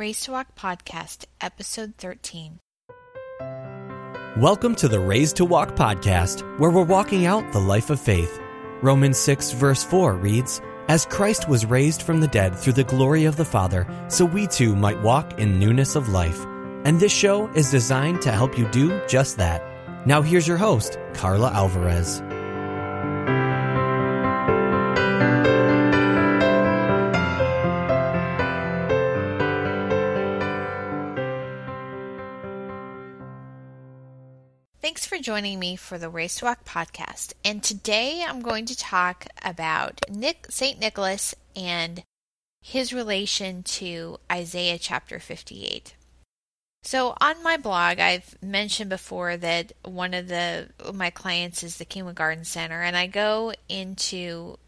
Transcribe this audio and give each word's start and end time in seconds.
Raised 0.00 0.24
to 0.24 0.32
Walk 0.32 0.56
Podcast, 0.56 1.26
Episode 1.42 1.92
13. 1.98 2.58
Welcome 4.38 4.74
to 4.76 4.88
the 4.88 4.98
Raised 4.98 5.36
to 5.36 5.44
Walk 5.44 5.76
podcast, 5.76 6.40
where 6.58 6.70
we're 6.70 6.84
walking 6.84 7.26
out 7.26 7.52
the 7.52 7.58
life 7.58 7.90
of 7.90 8.00
faith. 8.00 8.40
Romans 8.80 9.18
6, 9.18 9.52
verse 9.52 9.84
4 9.84 10.14
reads 10.14 10.62
As 10.88 11.04
Christ 11.04 11.50
was 11.50 11.66
raised 11.66 12.00
from 12.00 12.22
the 12.22 12.28
dead 12.28 12.56
through 12.56 12.72
the 12.72 12.84
glory 12.84 13.26
of 13.26 13.36
the 13.36 13.44
Father, 13.44 13.86
so 14.08 14.24
we 14.24 14.46
too 14.46 14.74
might 14.74 15.02
walk 15.02 15.38
in 15.38 15.58
newness 15.58 15.94
of 15.96 16.08
life. 16.08 16.46
And 16.86 16.98
this 16.98 17.12
show 17.12 17.48
is 17.48 17.70
designed 17.70 18.22
to 18.22 18.32
help 18.32 18.56
you 18.56 18.66
do 18.70 19.06
just 19.06 19.36
that. 19.36 19.62
Now, 20.06 20.22
here's 20.22 20.48
your 20.48 20.56
host, 20.56 20.98
Carla 21.12 21.50
Alvarez. 21.50 22.22
Thanks 34.90 35.06
for 35.06 35.18
joining 35.18 35.60
me 35.60 35.76
for 35.76 35.98
the 35.98 36.10
to 36.10 36.44
Walk 36.44 36.64
podcast. 36.64 37.34
And 37.44 37.62
today 37.62 38.24
I'm 38.26 38.42
going 38.42 38.66
to 38.66 38.76
talk 38.76 39.24
about 39.40 40.00
Nick 40.10 40.46
St. 40.50 40.80
Nicholas 40.80 41.32
and 41.54 42.02
his 42.60 42.92
relation 42.92 43.62
to 43.62 44.18
Isaiah 44.32 44.80
chapter 44.80 45.20
58. 45.20 45.94
So 46.82 47.14
on 47.20 47.40
my 47.40 47.56
blog, 47.56 48.00
I've 48.00 48.36
mentioned 48.42 48.90
before 48.90 49.36
that 49.36 49.74
one 49.84 50.12
of 50.12 50.26
the 50.26 50.70
my 50.92 51.10
clients 51.10 51.62
is 51.62 51.76
the 51.76 51.84
Kingwood 51.84 52.16
Garden 52.16 52.44
Center, 52.44 52.82
and 52.82 52.96
I 52.96 53.06
go 53.06 53.52
into 53.68 54.58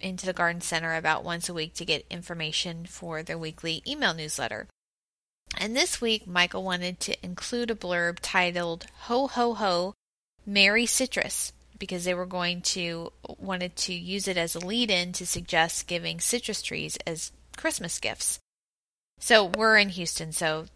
into 0.00 0.26
the 0.26 0.32
garden 0.32 0.62
center 0.62 0.96
about 0.96 1.22
once 1.22 1.48
a 1.48 1.54
week 1.54 1.74
to 1.74 1.84
get 1.84 2.04
information 2.10 2.86
for 2.86 3.22
their 3.22 3.38
weekly 3.38 3.84
email 3.86 4.14
newsletter. 4.14 4.66
And 5.58 5.76
this 5.76 6.00
week, 6.00 6.26
Michael 6.26 6.62
wanted 6.62 7.00
to 7.00 7.24
include 7.24 7.70
a 7.70 7.74
blurb 7.74 8.18
titled 8.22 8.86
"Ho 9.02 9.26
Ho 9.26 9.54
Ho, 9.54 9.94
Merry 10.46 10.86
Citrus," 10.86 11.52
because 11.78 12.04
they 12.04 12.14
were 12.14 12.26
going 12.26 12.62
to 12.62 13.12
wanted 13.38 13.76
to 13.76 13.92
use 13.92 14.26
it 14.26 14.36
as 14.36 14.54
a 14.54 14.64
lead-in 14.64 15.12
to 15.12 15.26
suggest 15.26 15.86
giving 15.86 16.20
citrus 16.20 16.62
trees 16.62 16.96
as 17.06 17.32
Christmas 17.56 17.98
gifts. 17.98 18.38
So 19.18 19.44
we're 19.44 19.76
in 19.76 19.90
Houston, 19.90 20.32
so 20.32 20.66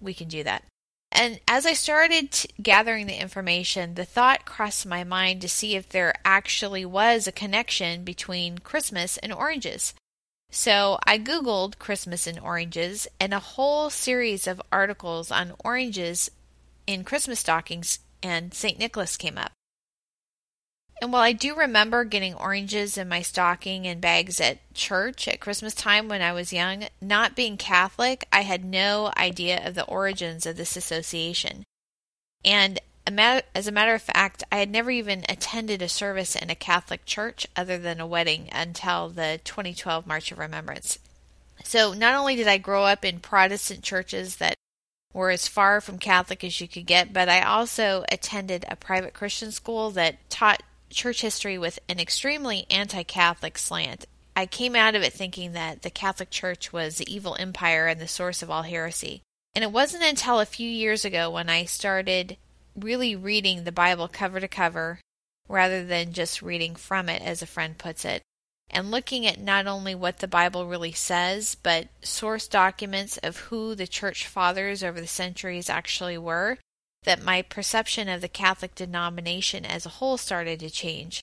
we 0.00 0.14
can 0.14 0.28
do 0.28 0.42
that. 0.42 0.64
And 1.12 1.40
as 1.46 1.66
I 1.66 1.74
started 1.74 2.34
gathering 2.60 3.06
the 3.06 3.20
information, 3.20 3.94
the 3.94 4.04
thought 4.04 4.46
crossed 4.46 4.86
my 4.86 5.04
mind 5.04 5.42
to 5.42 5.48
see 5.48 5.76
if 5.76 5.88
there 5.88 6.14
actually 6.24 6.84
was 6.84 7.26
a 7.26 7.32
connection 7.32 8.02
between 8.02 8.58
Christmas 8.58 9.18
and 9.18 9.32
oranges. 9.32 9.94
So 10.54 10.98
I 11.06 11.18
Googled 11.18 11.78
Christmas 11.78 12.26
and 12.26 12.38
oranges, 12.38 13.08
and 13.18 13.32
a 13.32 13.38
whole 13.38 13.88
series 13.88 14.46
of 14.46 14.60
articles 14.70 15.30
on 15.30 15.54
oranges 15.64 16.30
in 16.86 17.04
Christmas 17.04 17.40
stockings 17.40 18.00
and 18.22 18.52
St. 18.52 18.78
Nicholas 18.78 19.16
came 19.16 19.38
up. 19.38 19.52
And 21.00 21.10
while 21.10 21.22
I 21.22 21.32
do 21.32 21.56
remember 21.56 22.04
getting 22.04 22.34
oranges 22.34 22.98
in 22.98 23.08
my 23.08 23.22
stocking 23.22 23.86
and 23.86 24.00
bags 24.00 24.40
at 24.42 24.58
church 24.74 25.26
at 25.26 25.40
Christmas 25.40 25.74
time 25.74 26.06
when 26.08 26.20
I 26.20 26.34
was 26.34 26.52
young, 26.52 26.84
not 27.00 27.34
being 27.34 27.56
Catholic, 27.56 28.24
I 28.30 28.42
had 28.42 28.62
no 28.62 29.10
idea 29.16 29.66
of 29.66 29.74
the 29.74 29.86
origins 29.86 30.44
of 30.44 30.58
this 30.58 30.76
association. 30.76 31.64
And 32.44 32.78
as 33.06 33.66
a 33.66 33.72
matter 33.72 33.94
of 33.94 34.02
fact, 34.02 34.44
I 34.50 34.56
had 34.56 34.70
never 34.70 34.90
even 34.90 35.24
attended 35.28 35.82
a 35.82 35.88
service 35.88 36.36
in 36.36 36.50
a 36.50 36.54
Catholic 36.54 37.04
church 37.04 37.46
other 37.56 37.78
than 37.78 38.00
a 38.00 38.06
wedding 38.06 38.48
until 38.52 39.08
the 39.08 39.40
2012 39.44 40.06
March 40.06 40.30
of 40.32 40.38
Remembrance. 40.38 40.98
So 41.64 41.92
not 41.92 42.14
only 42.14 42.36
did 42.36 42.48
I 42.48 42.58
grow 42.58 42.84
up 42.84 43.04
in 43.04 43.20
Protestant 43.20 43.82
churches 43.82 44.36
that 44.36 44.54
were 45.12 45.30
as 45.30 45.48
far 45.48 45.80
from 45.80 45.98
Catholic 45.98 46.42
as 46.44 46.60
you 46.60 46.68
could 46.68 46.86
get, 46.86 47.12
but 47.12 47.28
I 47.28 47.42
also 47.42 48.04
attended 48.10 48.64
a 48.68 48.76
private 48.76 49.14
Christian 49.14 49.52
school 49.52 49.90
that 49.90 50.30
taught 50.30 50.62
church 50.90 51.22
history 51.22 51.58
with 51.58 51.78
an 51.88 52.00
extremely 52.00 52.66
anti 52.70 53.02
Catholic 53.02 53.58
slant. 53.58 54.06
I 54.34 54.46
came 54.46 54.74
out 54.74 54.94
of 54.94 55.02
it 55.02 55.12
thinking 55.12 55.52
that 55.52 55.82
the 55.82 55.90
Catholic 55.90 56.30
Church 56.30 56.72
was 56.72 56.96
the 56.96 57.14
evil 57.14 57.36
empire 57.38 57.86
and 57.86 58.00
the 58.00 58.08
source 58.08 58.42
of 58.42 58.50
all 58.50 58.62
heresy. 58.62 59.20
And 59.54 59.62
it 59.62 59.70
wasn't 59.72 60.04
until 60.04 60.40
a 60.40 60.46
few 60.46 60.68
years 60.68 61.04
ago 61.04 61.30
when 61.30 61.50
I 61.50 61.66
started 61.66 62.38
really 62.76 63.14
reading 63.14 63.64
the 63.64 63.72
Bible 63.72 64.08
cover 64.08 64.40
to 64.40 64.48
cover 64.48 65.00
rather 65.48 65.84
than 65.84 66.12
just 66.12 66.42
reading 66.42 66.74
from 66.74 67.08
it, 67.08 67.22
as 67.22 67.42
a 67.42 67.46
friend 67.46 67.76
puts 67.76 68.04
it, 68.04 68.22
and 68.70 68.90
looking 68.90 69.26
at 69.26 69.38
not 69.38 69.66
only 69.66 69.94
what 69.94 70.18
the 70.18 70.28
Bible 70.28 70.66
really 70.66 70.92
says, 70.92 71.56
but 71.62 71.88
source 72.02 72.48
documents 72.48 73.18
of 73.18 73.36
who 73.36 73.74
the 73.74 73.86
church 73.86 74.26
fathers 74.26 74.82
over 74.82 75.00
the 75.00 75.06
centuries 75.06 75.68
actually 75.68 76.16
were, 76.16 76.58
that 77.02 77.22
my 77.22 77.42
perception 77.42 78.08
of 78.08 78.20
the 78.20 78.28
Catholic 78.28 78.74
denomination 78.74 79.66
as 79.66 79.84
a 79.84 79.90
whole 79.90 80.16
started 80.16 80.60
to 80.60 80.70
change. 80.70 81.20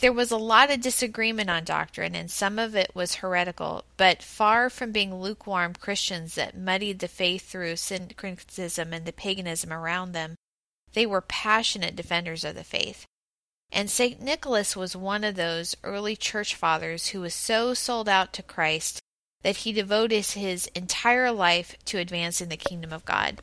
There 0.00 0.12
was 0.12 0.30
a 0.30 0.36
lot 0.36 0.70
of 0.70 0.80
disagreement 0.80 1.50
on 1.50 1.64
doctrine, 1.64 2.14
and 2.14 2.30
some 2.30 2.58
of 2.58 2.74
it 2.74 2.94
was 2.94 3.16
heretical, 3.16 3.84
but 3.96 4.22
far 4.22 4.70
from 4.70 4.90
being 4.90 5.14
lukewarm 5.14 5.74
Christians 5.74 6.34
that 6.34 6.56
muddied 6.56 7.00
the 7.00 7.08
faith 7.08 7.50
through 7.50 7.76
syncretism 7.76 8.92
and 8.92 9.04
the 9.04 9.12
paganism 9.12 9.72
around 9.72 10.12
them, 10.12 10.36
they 10.94 11.04
were 11.06 11.20
passionate 11.20 11.96
defenders 11.96 12.44
of 12.44 12.54
the 12.54 12.64
faith. 12.64 13.06
And 13.70 13.90
St. 13.90 14.20
Nicholas 14.20 14.76
was 14.76 14.94
one 14.94 15.24
of 15.24 15.34
those 15.34 15.74
early 15.82 16.16
church 16.16 16.54
fathers 16.54 17.08
who 17.08 17.20
was 17.20 17.34
so 17.34 17.72
sold 17.72 18.08
out 18.08 18.32
to 18.34 18.42
Christ 18.42 19.00
that 19.42 19.58
he 19.58 19.72
devoted 19.72 20.26
his 20.26 20.66
entire 20.74 21.32
life 21.32 21.76
to 21.86 21.98
advancing 21.98 22.48
the 22.48 22.56
kingdom 22.56 22.92
of 22.92 23.04
God. 23.04 23.40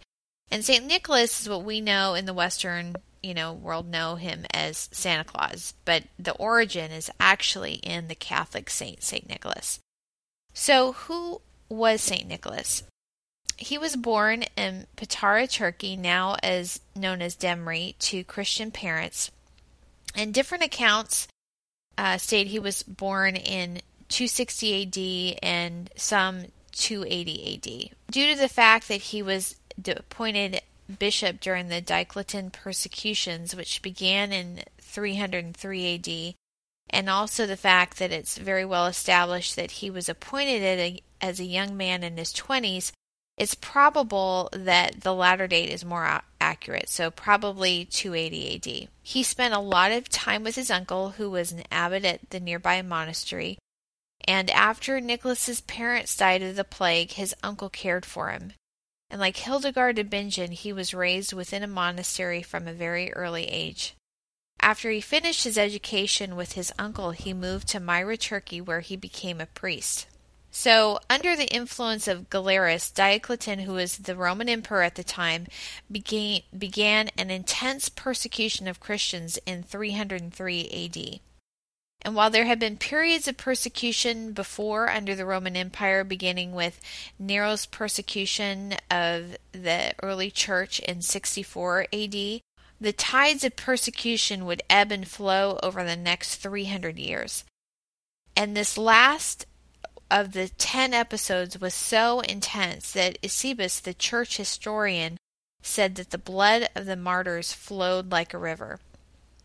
And 0.51 0.63
St. 0.63 0.85
Nicholas 0.85 1.41
is 1.41 1.49
what 1.49 1.63
we 1.63 1.81
know 1.81 2.13
in 2.13 2.25
the 2.25 2.33
Western, 2.33 2.95
you 3.21 3.33
know, 3.33 3.53
world 3.53 3.89
know 3.89 4.15
him 4.15 4.45
as 4.53 4.89
Santa 4.91 5.23
Claus, 5.23 5.73
but 5.85 6.03
the 6.17 6.33
origin 6.33 6.91
is 6.91 7.11
actually 7.19 7.75
in 7.75 8.07
the 8.07 8.15
Catholic 8.15 8.69
saint 8.69 9.03
St. 9.03 9.27
Nicholas. 9.27 9.79
So, 10.53 10.93
who 10.93 11.41
was 11.69 12.01
St. 12.01 12.27
Nicholas? 12.27 12.83
He 13.57 13.77
was 13.77 13.95
born 13.95 14.43
in 14.55 14.87
Patara, 14.95 15.51
Turkey, 15.51 15.97
now 15.97 16.37
as 16.41 16.79
known 16.95 17.21
as 17.21 17.35
Demre, 17.35 17.97
to 17.99 18.23
Christian 18.23 18.71
parents. 18.71 19.31
And 20.15 20.33
different 20.33 20.63
accounts 20.63 21.27
uh, 21.97 22.17
state 22.17 22.47
he 22.47 22.59
was 22.59 22.81
born 22.83 23.35
in 23.35 23.81
260 24.07 25.35
AD 25.35 25.39
and 25.43 25.89
some 25.97 26.45
280 26.71 27.55
AD. 27.55 28.11
Due 28.11 28.33
to 28.33 28.39
the 28.39 28.47
fact 28.47 28.87
that 28.87 29.01
he 29.01 29.21
was 29.21 29.57
appointed 29.85 30.61
bishop 30.97 31.39
during 31.39 31.67
the 31.67 31.81
Diocletian 31.81 32.49
persecutions, 32.49 33.55
which 33.55 33.81
began 33.81 34.31
in 34.31 34.63
303 34.79 35.95
AD, 35.95 36.35
and 36.89 37.09
also 37.09 37.45
the 37.45 37.57
fact 37.57 37.99
that 37.99 38.11
it's 38.11 38.37
very 38.37 38.65
well 38.65 38.87
established 38.87 39.55
that 39.55 39.71
he 39.71 39.89
was 39.89 40.09
appointed 40.09 40.63
a, 40.63 41.01
as 41.21 41.39
a 41.39 41.45
young 41.45 41.77
man 41.77 42.03
in 42.03 42.17
his 42.17 42.33
20s, 42.33 42.91
it's 43.37 43.55
probable 43.55 44.49
that 44.51 45.01
the 45.01 45.13
latter 45.13 45.47
date 45.47 45.69
is 45.69 45.85
more 45.85 46.21
accurate, 46.41 46.89
so 46.89 47.09
probably 47.09 47.85
280 47.85 48.55
AD. 48.55 48.89
He 49.01 49.23
spent 49.23 49.53
a 49.53 49.59
lot 49.59 49.91
of 49.91 50.09
time 50.09 50.43
with 50.43 50.55
his 50.55 50.71
uncle, 50.71 51.11
who 51.11 51.29
was 51.29 51.51
an 51.51 51.63
abbot 51.71 52.03
at 52.03 52.31
the 52.31 52.39
nearby 52.39 52.81
monastery, 52.81 53.57
and 54.25 54.49
after 54.49 54.99
Nicholas's 54.99 55.61
parents 55.61 56.17
died 56.17 56.41
of 56.41 56.55
the 56.57 56.65
plague, 56.65 57.13
his 57.13 57.33
uncle 57.41 57.69
cared 57.69 58.05
for 58.05 58.31
him 58.31 58.53
and 59.09 59.19
like 59.19 59.37
Hildegard 59.37 59.97
of 59.99 60.09
Bingen, 60.09 60.51
he 60.51 60.71
was 60.71 60.93
raised 60.93 61.33
within 61.33 61.63
a 61.63 61.67
monastery 61.67 62.41
from 62.41 62.67
a 62.67 62.73
very 62.73 63.11
early 63.13 63.45
age. 63.45 63.95
After 64.61 64.91
he 64.91 65.01
finished 65.01 65.45
his 65.45 65.57
education 65.57 66.35
with 66.35 66.53
his 66.53 66.73
uncle, 66.77 67.11
he 67.11 67.33
moved 67.33 67.67
to 67.69 67.79
Myra, 67.79 68.17
Turkey, 68.17 68.59
where 68.59 68.81
he 68.81 68.95
became 68.95 69.39
a 69.39 69.45
priest. 69.45 70.05
So, 70.51 70.99
under 71.09 71.35
the 71.35 71.53
influence 71.53 72.07
of 72.07 72.29
Galerius, 72.29 72.91
Diocletian, 72.91 73.59
who 73.59 73.73
was 73.73 73.97
the 73.97 74.15
Roman 74.15 74.49
emperor 74.49 74.81
at 74.81 74.95
the 74.95 75.03
time, 75.03 75.47
began, 75.91 76.41
began 76.57 77.09
an 77.17 77.29
intense 77.29 77.87
persecution 77.87 78.67
of 78.67 78.79
Christians 78.79 79.37
in 79.45 79.63
303 79.63 80.69
AD. 80.69 81.19
And 82.01 82.15
while 82.15 82.29
there 82.29 82.45
had 82.45 82.59
been 82.59 82.77
periods 82.77 83.27
of 83.27 83.35
persecution 83.35 84.31
before 84.31 84.89
under 84.89 85.15
the 85.15 85.25
Roman 85.25 85.57
Empire, 85.57 86.03
beginning 86.03 86.53
with 86.53 86.79
Nero's 87.19 87.65
persecution 87.65 88.75
of 88.89 89.37
the 89.51 89.93
early 90.01 90.31
church 90.31 90.79
in 90.79 91.01
64 91.01 91.87
AD, 91.91 92.41
the 92.81 92.93
tides 92.95 93.43
of 93.43 93.57
persecution 93.57 94.45
would 94.45 94.63
ebb 94.69 94.91
and 94.91 95.07
flow 95.07 95.59
over 95.61 95.83
the 95.83 95.97
next 95.97 96.37
300 96.37 96.97
years. 96.97 97.43
And 98.35 98.55
this 98.55 98.77
last 98.77 99.45
of 100.09 100.31
the 100.31 100.47
10 100.47 100.93
episodes 100.93 101.59
was 101.59 101.73
so 101.73 102.21
intense 102.21 102.93
that 102.93 103.17
Eusebius, 103.21 103.81
the 103.81 103.93
church 103.93 104.37
historian, 104.37 105.17
said 105.61 105.95
that 105.95 106.11
the 106.11 106.17
blood 106.17 106.69
of 106.73 106.85
the 106.85 106.95
martyrs 106.95 107.51
flowed 107.51 108.11
like 108.11 108.33
a 108.33 108.37
river. 108.37 108.79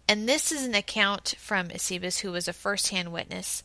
And 0.08 0.28
this 0.28 0.52
is 0.52 0.64
an 0.64 0.74
account 0.74 1.34
from 1.38 1.70
Eusebius, 1.70 2.18
who 2.18 2.32
was 2.32 2.46
a 2.46 2.52
first 2.52 2.88
hand 2.88 3.12
witness. 3.12 3.62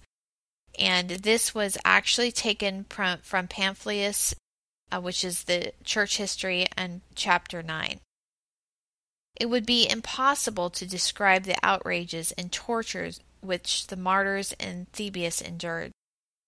And 0.77 1.09
this 1.09 1.53
was 1.53 1.77
actually 1.83 2.31
taken 2.31 2.85
from, 2.89 3.19
from 3.19 3.47
uh, 4.91 5.01
which 5.01 5.23
is 5.23 5.43
the 5.43 5.73
church 5.83 6.17
history 6.17 6.65
and 6.77 7.01
chapter 7.15 7.61
9. 7.61 7.99
It 9.39 9.47
would 9.47 9.65
be 9.65 9.89
impossible 9.89 10.69
to 10.71 10.85
describe 10.85 11.43
the 11.43 11.57
outrages 11.63 12.31
and 12.33 12.51
tortures 12.51 13.19
which 13.41 13.87
the 13.87 13.95
martyrs 13.95 14.53
in 14.59 14.87
Thebes 14.91 15.41
endured. 15.41 15.91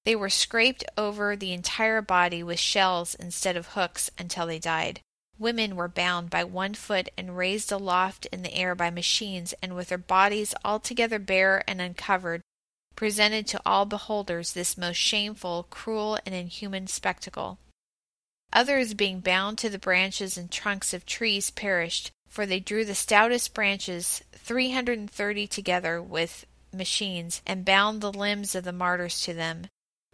They 0.04 0.16
were 0.16 0.30
scraped 0.30 0.84
over 0.98 1.36
the 1.36 1.54
entire 1.54 2.02
body 2.02 2.44
with 2.44 2.60
shells 2.60 3.16
instead 3.16 3.56
of 3.56 3.68
hooks 3.68 4.10
until 4.18 4.48
they 4.48 4.60
died. 4.60 5.02
Women 5.42 5.76
were 5.76 5.88
bound 5.88 6.30
by 6.30 6.44
one 6.44 6.76
foot 6.76 7.10
and 7.18 7.36
raised 7.36 7.72
aloft 7.72 8.28
in 8.28 8.44
the 8.44 8.54
air 8.54 8.76
by 8.76 8.92
machines, 8.92 9.56
and 9.60 9.76
with 9.76 9.90
their 9.90 9.98
bodies 9.98 10.54
altogether 10.64 11.18
bare 11.18 11.64
and 11.68 11.82
uncovered, 11.82 12.42
presented 12.96 13.48
to 13.48 13.62
all 13.66 13.86
beholders 13.86 14.54
this 14.54 14.78
most 14.78 14.98
shameful, 14.98 15.66
cruel, 15.72 16.20
and 16.28 16.36
inhuman 16.36 16.86
spectacle. 16.86 17.58
Others, 18.54 18.94
being 18.94 19.20
bound 19.20 19.58
to 19.58 19.70
the 19.70 19.80
branches 19.80 20.38
and 20.38 20.52
trunks 20.52 20.94
of 20.94 21.08
trees, 21.08 21.50
perished, 21.50 22.12
for 22.30 22.46
they 22.46 22.60
drew 22.60 22.86
the 22.86 22.94
stoutest 22.94 23.56
branches, 23.56 24.22
three 24.34 24.74
hundred 24.74 25.00
and 25.00 25.10
thirty 25.10 25.48
together, 25.48 26.00
with 26.00 26.46
machines, 26.72 27.42
and 27.48 27.66
bound 27.66 28.00
the 28.00 28.14
limbs 28.14 28.54
of 28.54 28.64
the 28.64 28.72
martyrs 28.72 29.20
to 29.22 29.34
them. 29.34 29.66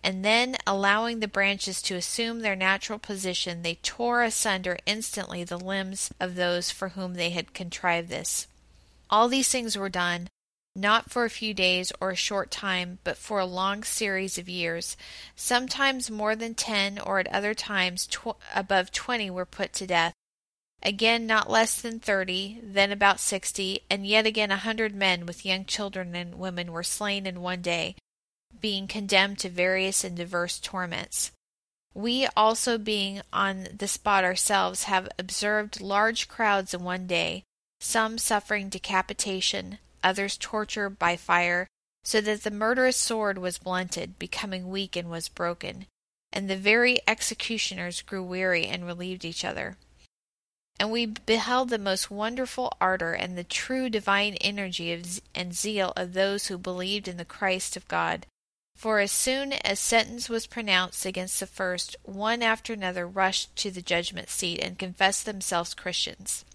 And 0.08 0.24
then, 0.24 0.56
allowing 0.66 1.20
the 1.20 1.28
branches 1.28 1.82
to 1.82 1.96
assume 1.96 2.40
their 2.40 2.56
natural 2.56 2.98
position, 2.98 3.62
they 3.62 3.76
tore 3.76 4.24
asunder 4.24 4.78
instantly 4.86 5.44
the 5.44 5.58
limbs 5.58 6.14
of 6.18 6.36
those 6.36 6.72
for 6.72 6.90
whom 6.90 7.16
they 7.16 7.32
had 7.32 7.54
contrived 7.54 8.08
this. 8.08 8.48
All 9.10 9.28
these 9.28 9.50
things 9.50 9.78
were 9.78 9.90
done, 9.90 10.30
not 10.74 11.12
for 11.12 11.26
a 11.26 11.30
few 11.30 11.54
days 11.54 11.92
or 12.00 12.12
a 12.12 12.16
short 12.16 12.52
time, 12.52 13.00
but 13.04 13.18
for 13.18 13.40
a 13.40 13.46
long 13.46 13.84
series 13.84 14.38
of 14.38 14.48
years. 14.48 14.96
Sometimes 15.36 16.10
more 16.10 16.38
than 16.38 16.56
ten, 16.56 16.98
or 16.98 17.20
at 17.20 17.28
other 17.28 17.54
times 17.54 18.08
tw- 18.08 18.40
above 18.56 18.94
twenty, 18.94 19.30
were 19.30 19.46
put 19.46 19.74
to 19.74 19.86
death. 19.86 20.14
Again, 20.82 21.28
not 21.28 21.50
less 21.50 21.82
than 21.82 22.00
thirty, 22.00 22.62
then 22.64 22.94
about 22.94 23.20
sixty, 23.20 23.82
and 23.90 24.08
yet 24.08 24.26
again 24.26 24.52
a 24.52 24.56
hundred 24.56 24.96
men 24.96 25.26
with 25.26 25.46
young 25.46 25.66
children 25.66 26.16
and 26.16 26.36
women 26.36 26.72
were 26.72 26.82
slain 26.82 27.26
in 27.26 27.42
one 27.42 27.62
day, 27.62 27.98
being 28.60 28.88
condemned 28.88 29.40
to 29.40 29.50
various 29.50 30.04
and 30.04 30.18
diverse 30.18 30.60
torments. 30.60 31.32
We 31.94 32.28
also, 32.36 32.78
being 32.78 33.22
on 33.34 33.68
the 33.76 33.88
spot 33.88 34.24
ourselves, 34.24 34.84
have 34.84 35.10
observed 35.18 35.82
large 35.82 36.28
crowds 36.28 36.74
in 36.74 36.84
one 36.84 37.08
day, 37.08 37.44
some 37.80 38.18
suffering 38.18 38.70
decapitation, 38.70 39.80
others 40.04 40.38
torture 40.38 40.90
by 40.90 41.16
fire, 41.16 41.68
so 42.04 42.22
that 42.22 42.44
the 42.44 42.52
murderous 42.52 42.98
sword 42.98 43.38
was 43.38 43.58
blunted, 43.58 44.20
becoming 44.20 44.70
weak 44.70 44.96
and 44.96 45.10
was 45.10 45.28
broken, 45.28 45.88
and 46.32 46.50
the 46.50 46.56
very 46.56 47.00
executioners 47.08 48.02
grew 48.02 48.24
weary 48.24 48.68
and 48.68 48.86
relieved 48.86 49.26
each 49.26 49.44
other. 49.44 49.78
And 50.80 50.92
we 50.92 51.08
beheld 51.08 51.70
the 51.70 51.80
most 51.80 52.12
wonderful 52.12 52.72
ardor 52.80 53.14
and 53.14 53.36
the 53.36 53.44
true 53.44 53.90
divine 53.90 54.36
energy 54.36 54.94
of, 54.94 55.20
and 55.34 55.56
zeal 55.56 55.94
of 55.96 56.14
those 56.14 56.48
who 56.48 56.58
believed 56.58 57.08
in 57.08 57.18
the 57.18 57.26
Christ 57.26 57.76
of 57.76 57.88
God. 57.88 58.28
For 58.78 59.00
as 59.00 59.12
soon 59.12 59.54
as 59.54 59.80
sentence 59.80 60.30
was 60.30 60.46
pronounced 60.46 61.04
against 61.04 61.40
the 61.40 61.48
first, 61.48 61.96
one 62.04 62.44
after 62.44 62.74
another 62.74 63.08
rushed 63.08 63.56
to 63.56 63.72
the 63.72 63.82
judgment 63.82 64.30
seat 64.30 64.60
and 64.60 64.78
confessed 64.78 65.26
themselves 65.26 65.74
Christians. 65.74 66.46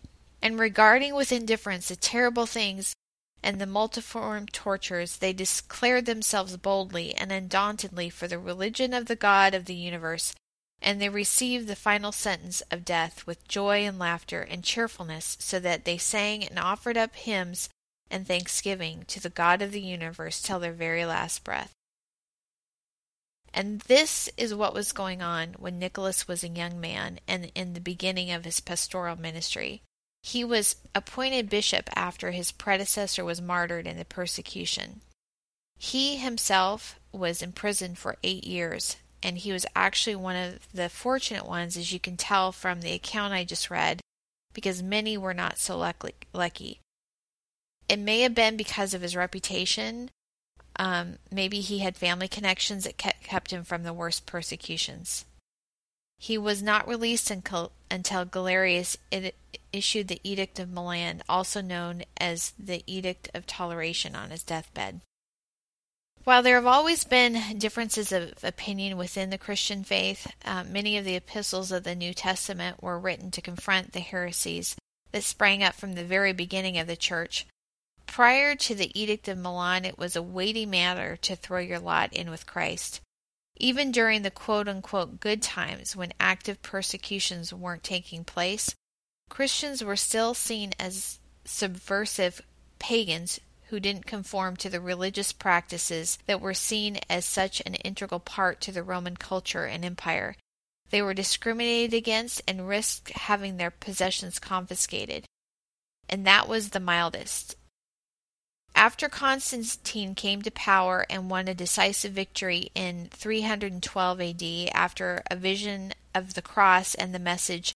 And 0.41 0.57
regarding 0.57 1.17
with 1.17 1.33
indifference 1.33 1.89
the 1.89 1.97
terrible 1.97 2.47
things 2.47 2.95
and 3.43 3.61
the 3.61 3.67
multiform 3.67 4.47
tortures, 4.47 5.17
they 5.17 5.33
declared 5.33 6.07
themselves 6.07 6.57
boldly 6.57 7.13
and 7.17 7.33
undauntedly 7.33 8.09
for 8.09 8.29
the 8.29 8.39
religion 8.39 8.95
of 8.95 9.07
the 9.07 9.17
God 9.17 9.53
of 9.53 9.65
the 9.65 9.75
universe, 9.75 10.33
and 10.81 11.03
they 11.03 11.09
received 11.09 11.67
the 11.67 11.75
final 11.75 12.13
sentence 12.13 12.61
of 12.71 12.85
death 12.85 13.27
with 13.27 13.49
joy 13.49 13.85
and 13.85 13.99
laughter 13.99 14.43
and 14.43 14.63
cheerfulness, 14.63 15.37
so 15.41 15.59
that 15.59 15.85
they 15.85 15.99
sang 15.99 16.45
and 16.45 16.61
offered 16.61 16.97
up 16.97 17.17
hymns 17.17 17.69
and 18.13 18.29
thanksgiving 18.29 19.05
to 19.09 19.19
the 19.19 19.29
God 19.29 19.61
of 19.61 19.73
the 19.73 19.81
universe 19.81 20.41
till 20.41 20.61
their 20.61 20.73
very 20.73 21.05
last 21.05 21.43
breath. 21.43 21.73
And 23.55 23.81
this 23.83 24.31
is 24.37 24.55
what 24.55 24.75
was 24.75 24.93
going 24.93 25.21
on 25.21 25.55
when 25.59 25.79
Nicholas 25.79 26.27
was 26.27 26.43
a 26.43 26.49
young 26.49 26.81
man 26.81 27.21
and 27.29 27.53
in 27.55 27.75
the 27.75 27.81
beginning 27.81 28.31
of 28.31 28.45
his 28.45 28.61
pastoral 28.61 29.17
ministry. 29.17 29.83
He 30.23 30.45
was 30.45 30.77
appointed 30.95 31.51
bishop 31.51 31.91
after 31.95 32.31
his 32.31 32.53
predecessor 32.53 33.25
was 33.25 33.43
martyred 33.43 33.87
in 33.87 33.99
the 33.99 34.05
persecution. 34.05 35.01
He 35.79 36.17
himself 36.17 36.99
was 37.11 37.43
imprisoned 37.43 37.99
for 37.99 38.17
eight 38.23 38.45
years, 38.45 38.97
and 39.23 39.37
he 39.37 39.53
was 39.53 39.67
actually 39.75 40.17
one 40.17 40.37
of 40.37 40.69
the 40.73 40.89
fortunate 40.89 41.47
ones, 41.47 41.77
as 41.77 41.93
you 41.93 41.99
can 41.99 42.17
tell 42.17 42.53
from 42.53 42.81
the 42.81 42.93
account 42.93 43.35
I 43.35 43.45
just 43.45 43.69
read, 43.69 44.01
because 44.55 44.83
many 44.83 45.19
were 45.19 45.35
not 45.35 45.59
so 45.59 45.77
lucky. 45.77 46.79
It 47.89 47.99
may 47.99 48.21
have 48.21 48.35
been 48.35 48.57
because 48.57 48.95
of 48.95 49.03
his 49.03 49.17
reputation. 49.17 50.11
Um, 50.77 51.19
maybe 51.31 51.61
he 51.61 51.81
had 51.81 51.97
family 51.97 52.29
connections 52.29 52.85
that 52.85 52.97
kept 52.97 53.53
him 53.53 53.65
from 53.65 53.83
the 53.83 53.93
worst 53.93 54.27
persecutions. 54.27 55.25
He 56.19 56.39
was 56.39 56.63
not 56.63 56.87
released 56.87 57.31
until, 57.31 57.73
until 57.91 58.25
Galerius 58.25 58.97
issued 59.73 60.09
the 60.09 60.21
Edict 60.23 60.59
of 60.59 60.71
Milan, 60.71 61.23
also 61.29 61.61
known 61.61 62.05
as 62.17 62.53
the 62.59 62.85
Edict 62.87 63.29
of 63.35 63.47
Toleration, 63.47 64.15
on 64.15 64.31
his 64.31 64.45
deathbed. 64.45 65.01
While 66.25 66.45
there 66.45 66.55
have 66.55 66.67
always 66.67 67.03
been 67.03 67.59
differences 67.59 68.13
of 68.13 68.45
opinion 68.45 68.97
within 68.97 69.31
the 69.31 69.39
Christian 69.39 69.83
faith, 69.83 70.33
uh, 70.45 70.63
many 70.63 70.97
of 70.97 71.05
the 71.05 71.17
epistles 71.17 71.73
of 71.73 71.83
the 71.83 71.97
New 71.97 72.15
Testament 72.15 72.81
were 72.81 72.99
written 72.99 73.33
to 73.33 73.43
confront 73.43 73.93
the 73.93 74.01
heresies 74.01 74.77
that 75.11 75.25
sprang 75.25 75.65
up 75.65 75.75
from 75.75 75.95
the 75.95 76.05
very 76.05 76.33
beginning 76.33 76.79
of 76.79 76.87
the 76.87 76.97
church. 76.97 77.47
Prior 78.12 78.55
to 78.55 78.75
the 78.75 78.93
Edict 79.00 79.26
of 79.26 79.38
Milan, 79.38 79.87
it 79.87 79.97
was 79.97 80.14
a 80.14 80.20
weighty 80.20 80.67
matter 80.67 81.17
to 81.23 81.35
throw 81.35 81.61
your 81.61 81.79
lot 81.79 82.12
in 82.12 82.29
with 82.29 82.44
Christ. 82.44 83.00
Even 83.56 83.91
during 83.91 84.20
the 84.20 84.31
quote 84.31 84.69
unquote 84.69 85.19
good 85.19 85.41
times 85.41 85.97
when 85.97 86.12
active 86.20 86.61
persecutions 86.61 87.55
weren't 87.55 87.82
taking 87.82 88.23
place, 88.23 88.75
Christians 89.31 89.82
were 89.82 89.97
still 89.97 90.35
seen 90.35 90.75
as 90.79 91.20
subversive 91.47 92.43
pagans 92.79 93.41
who 93.69 93.81
didn't 93.81 94.05
conform 94.05 94.56
to 94.56 94.69
the 94.69 94.79
religious 94.79 95.32
practices 95.32 96.19
that 96.26 96.43
were 96.43 96.53
seen 96.53 97.00
as 97.08 97.25
such 97.25 97.62
an 97.65 97.76
integral 97.76 98.20
part 98.20 98.61
to 98.61 98.73
the 98.73 98.82
Roman 98.82 99.17
culture 99.17 99.65
and 99.65 99.87
empire. 99.87 100.37
They 100.91 101.00
were 101.00 101.15
discriminated 101.15 101.94
against 101.94 102.43
and 102.47 102.69
risked 102.69 103.12
having 103.12 103.56
their 103.56 103.70
possessions 103.70 104.39
confiscated. 104.39 105.25
And 106.10 106.27
that 106.27 106.46
was 106.46 106.69
the 106.69 106.79
mildest. 106.81 107.56
After 108.74 109.08
Constantine 109.08 110.14
came 110.14 110.43
to 110.43 110.50
power 110.50 111.06
and 111.10 111.31
won 111.31 111.46
a 111.46 111.55
decisive 111.55 112.12
victory 112.12 112.70
in 112.74 113.08
312 113.10 114.20
AD, 114.20 114.70
after 114.74 115.22
a 115.31 115.36
vision 115.36 115.93
of 116.14 116.34
the 116.34 116.43
cross 116.43 116.94
and 116.94 117.14
the 117.14 117.19
message, 117.19 117.74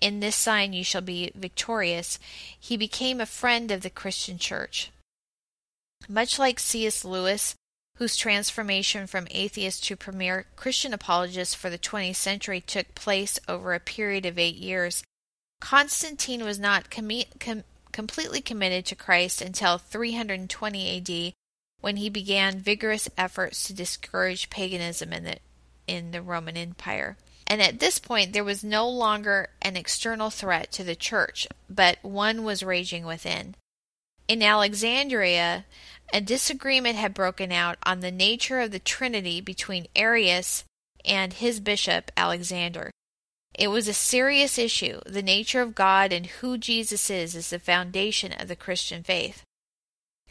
In 0.00 0.20
this 0.20 0.36
sign 0.36 0.72
you 0.72 0.84
shall 0.84 1.00
be 1.00 1.30
victorious, 1.34 2.18
he 2.58 2.76
became 2.76 3.20
a 3.20 3.26
friend 3.26 3.70
of 3.70 3.82
the 3.82 3.90
Christian 3.90 4.36
church. 4.36 4.90
Much 6.08 6.38
like 6.38 6.58
C.S. 6.58 7.04
Lewis, 7.04 7.54
whose 7.96 8.16
transformation 8.16 9.06
from 9.06 9.28
atheist 9.30 9.84
to 9.84 9.96
premier 9.96 10.46
Christian 10.56 10.92
apologist 10.92 11.56
for 11.56 11.70
the 11.70 11.78
20th 11.78 12.16
century 12.16 12.60
took 12.60 12.94
place 12.94 13.38
over 13.48 13.74
a 13.74 13.80
period 13.80 14.26
of 14.26 14.38
eight 14.38 14.56
years, 14.56 15.04
Constantine 15.60 16.42
was 16.42 16.58
not 16.58 16.90
com- 16.90 17.62
completely 17.92 18.40
committed 18.40 18.86
to 18.86 18.96
Christ 18.96 19.40
until 19.40 19.78
320 19.78 20.96
AD 20.96 21.34
when 21.80 21.96
he 21.96 22.08
began 22.08 22.58
vigorous 22.58 23.08
efforts 23.18 23.64
to 23.64 23.74
discourage 23.74 24.50
paganism 24.50 25.12
in 25.12 25.24
the, 25.24 25.36
in 25.86 26.10
the 26.10 26.22
Roman 26.22 26.56
Empire. 26.56 27.16
And 27.46 27.60
at 27.60 27.80
this 27.80 27.98
point, 27.98 28.32
there 28.32 28.44
was 28.44 28.64
no 28.64 28.88
longer 28.88 29.50
an 29.60 29.76
external 29.76 30.30
threat 30.30 30.72
to 30.72 30.84
the 30.84 30.96
church, 30.96 31.46
but 31.68 31.98
one 32.02 32.44
was 32.44 32.62
raging 32.62 33.04
within. 33.04 33.56
In 34.28 34.42
Alexandria, 34.42 35.66
a 36.12 36.20
disagreement 36.20 36.96
had 36.96 37.12
broken 37.12 37.52
out 37.52 37.78
on 37.82 38.00
the 38.00 38.12
nature 38.12 38.60
of 38.60 38.70
the 38.70 38.78
Trinity 38.78 39.40
between 39.40 39.88
Arius 39.96 40.64
and 41.04 41.32
his 41.32 41.60
bishop, 41.60 42.10
Alexander. 42.16 42.90
It 43.54 43.68
was 43.68 43.86
a 43.88 43.94
serious 43.94 44.58
issue. 44.58 45.00
The 45.06 45.22
nature 45.22 45.60
of 45.60 45.74
God 45.74 46.12
and 46.12 46.26
who 46.26 46.56
Jesus 46.56 47.10
is 47.10 47.34
is 47.34 47.50
the 47.50 47.58
foundation 47.58 48.32
of 48.32 48.48
the 48.48 48.56
Christian 48.56 49.02
faith. 49.02 49.42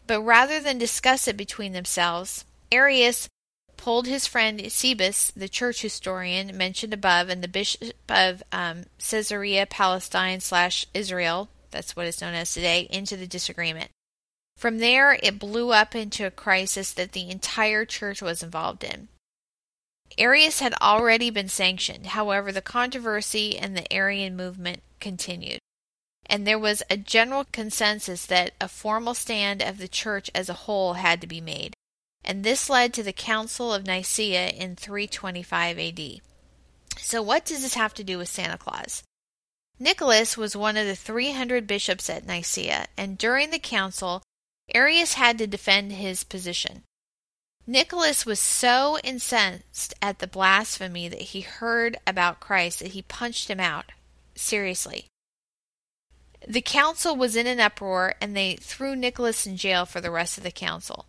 But 0.08 0.22
rather 0.22 0.60
than 0.60 0.78
discuss 0.78 1.28
it 1.28 1.38
between 1.38 1.74
themselves, 1.74 2.46
Arius 2.72 3.30
pulled 3.78 4.08
his 4.08 4.28
friend 4.28 4.62
Eusebius, 4.62 5.32
the 5.32 5.50
church 5.50 5.82
historian 5.82 6.56
mentioned 6.56 6.94
above, 6.94 7.30
and 7.30 7.44
the 7.44 7.48
bishop 7.48 7.94
of 8.10 8.44
um, 8.52 8.84
Caesarea 9.00 9.66
Palestine 9.66 10.40
slash 10.40 10.86
Israel, 10.94 11.50
that's 11.72 11.96
what 11.96 12.06
it's 12.06 12.22
known 12.22 12.34
as 12.34 12.54
today, 12.54 12.88
into 12.92 13.18
the 13.18 13.28
disagreement. 13.28 13.90
From 14.58 14.78
there, 14.78 15.18
it 15.24 15.40
blew 15.40 15.72
up 15.72 15.96
into 15.96 16.28
a 16.28 16.32
crisis 16.32 16.94
that 16.94 17.14
the 17.14 17.30
entire 17.30 17.86
church 17.86 18.22
was 18.22 18.44
involved 18.44 18.84
in. 18.84 19.08
Arius 20.18 20.60
had 20.60 20.74
already 20.82 21.30
been 21.30 21.48
sanctioned. 21.48 22.08
However, 22.08 22.52
the 22.52 22.62
controversy 22.62 23.58
and 23.58 23.76
the 23.76 23.92
Arian 23.92 24.36
movement 24.36 24.84
continued. 25.00 25.60
And 26.26 26.46
there 26.46 26.60
was 26.60 26.84
a 26.90 26.98
general 26.98 27.46
consensus 27.52 28.26
that 28.28 28.54
a 28.62 28.68
formal 28.68 29.14
stand 29.14 29.62
of 29.62 29.78
the 29.78 29.88
church 29.88 30.30
as 30.34 30.50
a 30.50 30.54
whole 30.54 30.94
had 30.94 31.22
to 31.22 31.28
be 31.28 31.42
made. 31.42 31.74
And 32.24 32.44
this 32.44 32.70
led 32.70 32.94
to 32.94 33.04
the 33.04 33.14
Council 33.14 33.74
of 33.74 33.86
Nicaea 33.86 34.50
in 34.50 34.76
325 34.76 35.80
AD. 35.80 36.22
So, 37.00 37.22
what 37.22 37.46
does 37.46 37.64
this 37.64 37.74
have 37.74 37.94
to 37.96 38.04
do 38.04 38.18
with 38.18 38.30
Santa 38.30 38.58
Claus? 38.58 39.04
Nicholas 39.80 40.38
was 40.38 40.56
one 40.56 40.78
of 40.78 40.86
the 40.86 40.96
300 40.96 41.66
bishops 41.66 42.10
at 42.10 42.26
Nicaea, 42.26 42.86
and 42.96 43.18
during 43.18 43.50
the 43.50 43.60
council, 43.60 44.22
Arius 44.76 45.16
had 45.16 45.40
to 45.40 45.48
defend 45.48 45.94
his 45.94 46.24
position. 46.24 46.84
Nicholas 47.68 48.26
was 48.26 48.40
so 48.40 48.98
incensed 49.04 49.94
at 50.02 50.20
the 50.20 50.28
blasphemy 50.28 51.08
that 51.08 51.22
he 51.22 51.42
heard 51.42 51.98
about 52.08 52.40
Christ 52.40 52.80
that 52.80 52.90
he 52.90 53.02
punched 53.04 53.50
him 53.50 53.60
out. 53.60 53.92
Seriously. 54.36 55.06
The 56.48 56.62
council 56.62 57.16
was 57.16 57.36
in 57.36 57.46
an 57.46 57.60
uproar 57.60 58.16
and 58.20 58.36
they 58.36 58.56
threw 58.56 58.96
Nicholas 58.96 59.46
in 59.46 59.58
jail 59.58 59.86
for 59.86 60.02
the 60.02 60.12
rest 60.12 60.38
of 60.38 60.44
the 60.44 60.52
council. 60.52 61.06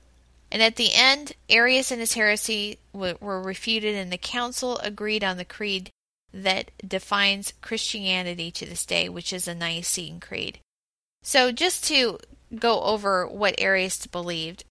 And 0.50 0.62
at 0.62 0.76
the 0.76 0.92
end, 0.92 1.32
Arius 1.48 1.90
and 1.90 1.98
his 1.98 2.12
heresy 2.12 2.78
were 2.92 3.16
refuted, 3.22 3.94
and 3.94 4.12
the 4.12 4.18
council 4.18 4.76
agreed 4.80 5.24
on 5.24 5.38
the 5.38 5.46
creed 5.46 5.88
that 6.34 6.70
defines 6.86 7.54
Christianity 7.62 8.50
to 8.50 8.66
this 8.66 8.84
day, 8.84 9.08
which 9.08 9.32
is 9.32 9.48
a 9.48 9.54
Nicene 9.54 10.20
Creed. 10.20 10.58
So, 11.22 11.52
just 11.52 11.84
to 11.84 12.18
go 12.54 12.82
over 12.82 13.26
what 13.26 13.54
Arius 13.56 14.06
believed, 14.06 14.64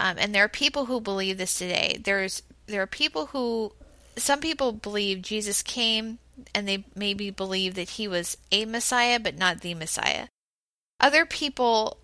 um, 0.00 0.16
and 0.18 0.34
there 0.34 0.44
are 0.44 0.48
people 0.48 0.86
who 0.86 1.00
believe 1.00 1.38
this 1.38 1.58
today. 1.58 2.00
There's 2.02 2.42
there 2.66 2.82
are 2.82 2.86
people 2.86 3.26
who 3.26 3.72
some 4.16 4.40
people 4.40 4.72
believe 4.72 5.22
Jesus 5.22 5.62
came 5.62 6.18
and 6.54 6.66
they 6.66 6.84
maybe 6.94 7.30
believe 7.30 7.74
that 7.74 7.90
he 7.90 8.08
was 8.08 8.36
a 8.50 8.64
Messiah 8.64 9.20
but 9.20 9.36
not 9.36 9.60
the 9.60 9.74
Messiah. 9.74 10.28
Other 10.98 11.26
people 11.26 11.98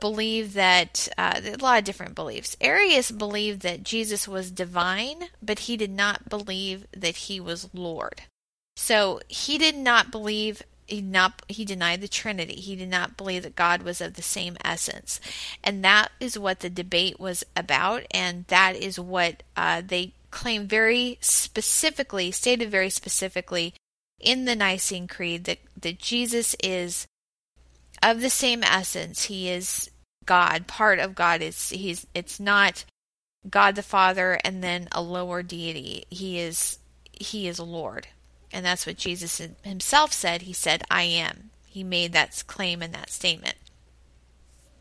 believe 0.00 0.52
that 0.54 1.08
uh, 1.16 1.40
a 1.44 1.56
lot 1.56 1.78
of 1.78 1.84
different 1.84 2.14
beliefs. 2.14 2.56
Arius 2.60 3.10
believed 3.10 3.62
that 3.62 3.84
Jesus 3.84 4.28
was 4.28 4.50
divine, 4.50 5.28
but 5.40 5.60
he 5.60 5.76
did 5.76 5.90
not 5.90 6.28
believe 6.28 6.86
that 6.92 7.16
he 7.16 7.40
was 7.40 7.70
Lord. 7.72 8.22
So 8.76 9.20
he 9.28 9.58
did 9.58 9.76
not 9.76 10.10
believe 10.10 10.62
he 10.88 11.02
not 11.02 11.42
he 11.48 11.64
denied 11.64 12.00
the 12.00 12.08
Trinity. 12.08 12.54
He 12.54 12.74
did 12.74 12.88
not 12.88 13.16
believe 13.16 13.42
that 13.44 13.54
God 13.54 13.82
was 13.82 14.00
of 14.00 14.14
the 14.14 14.22
same 14.22 14.56
essence, 14.64 15.20
and 15.62 15.84
that 15.84 16.10
is 16.18 16.38
what 16.38 16.60
the 16.60 16.70
debate 16.70 17.20
was 17.20 17.44
about, 17.54 18.04
and 18.10 18.46
that 18.48 18.74
is 18.74 18.98
what 18.98 19.42
uh, 19.56 19.82
they 19.86 20.14
claim 20.30 20.66
very 20.66 21.18
specifically, 21.20 22.30
stated 22.30 22.70
very 22.70 22.90
specifically 22.90 23.74
in 24.18 24.46
the 24.46 24.56
Nicene 24.56 25.06
Creed 25.06 25.44
that 25.44 25.58
that 25.80 25.98
Jesus 25.98 26.56
is 26.62 27.06
of 28.02 28.20
the 28.20 28.30
same 28.30 28.62
essence. 28.62 29.24
He 29.24 29.48
is 29.50 29.90
God, 30.24 30.66
part 30.66 30.98
of 30.98 31.14
God. 31.14 31.42
It's 31.42 31.70
he's 31.70 32.06
it's 32.14 32.40
not 32.40 32.84
God 33.48 33.74
the 33.74 33.82
Father 33.82 34.38
and 34.44 34.64
then 34.64 34.88
a 34.92 35.02
lower 35.02 35.42
deity. 35.42 36.04
He 36.10 36.38
is 36.38 36.78
he 37.12 37.46
is 37.46 37.58
Lord. 37.60 38.08
And 38.52 38.64
that's 38.64 38.86
what 38.86 38.96
Jesus 38.96 39.40
himself 39.62 40.12
said. 40.12 40.42
He 40.42 40.52
said, 40.52 40.82
I 40.90 41.02
am. 41.02 41.50
He 41.66 41.84
made 41.84 42.12
that 42.12 42.42
claim 42.46 42.82
in 42.82 42.92
that 42.92 43.10
statement. 43.10 43.56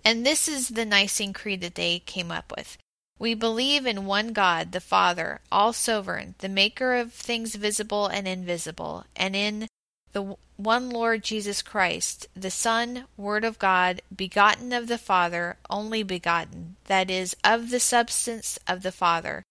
And 0.06 0.26
this 0.26 0.48
is 0.48 0.70
the 0.70 0.86
Nicene 0.86 1.34
Creed 1.34 1.62
that 1.62 1.76
they 1.76 2.00
came 2.00 2.32
up 2.32 2.54
with. 2.56 2.78
We 3.20 3.34
believe 3.34 3.86
in 3.86 4.06
one 4.06 4.32
God, 4.32 4.72
the 4.72 4.80
Father, 4.80 5.42
all 5.52 5.74
sovereign, 5.74 6.36
the 6.38 6.50
maker 6.50 6.96
of 6.96 7.12
things 7.12 7.56
visible 7.56 8.08
and 8.08 8.28
invisible, 8.28 9.06
and 9.16 9.36
in 9.36 9.68
the 10.14 10.38
one 10.56 10.90
Lord 10.90 11.24
Jesus 11.24 11.62
Christ, 11.62 12.28
the 12.36 12.52
Son, 12.52 13.06
Word 13.18 13.44
of 13.44 13.60
God, 13.60 14.02
begotten 14.16 14.72
of 14.72 14.88
the 14.88 14.98
Father, 14.98 15.58
only 15.70 16.04
begotten, 16.04 16.78
that 16.86 17.10
is, 17.10 17.36
of 17.44 17.70
the 17.70 17.80
substance 17.80 18.58
of 18.68 18.84
the 18.84 18.92
Father, 18.92 19.44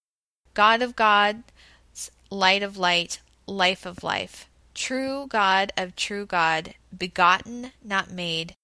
God 0.55 0.81
of 0.81 0.97
God, 0.97 1.43
light 2.31 2.63
of 2.63 2.77
light, 2.77 3.21
life 3.47 3.87
of 3.87 4.03
life, 4.03 4.49
true 4.75 5.27
God 5.29 5.73
of 5.77 5.97
true 5.97 6.27
God, 6.27 6.75
begotten, 6.97 7.73
not 7.83 8.11
made, 8.11 8.55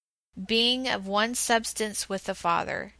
being 0.47 0.87
of 0.87 1.07
one 1.07 1.35
substance 1.35 2.09
with 2.09 2.25
the 2.25 2.35
Father, 2.35 2.93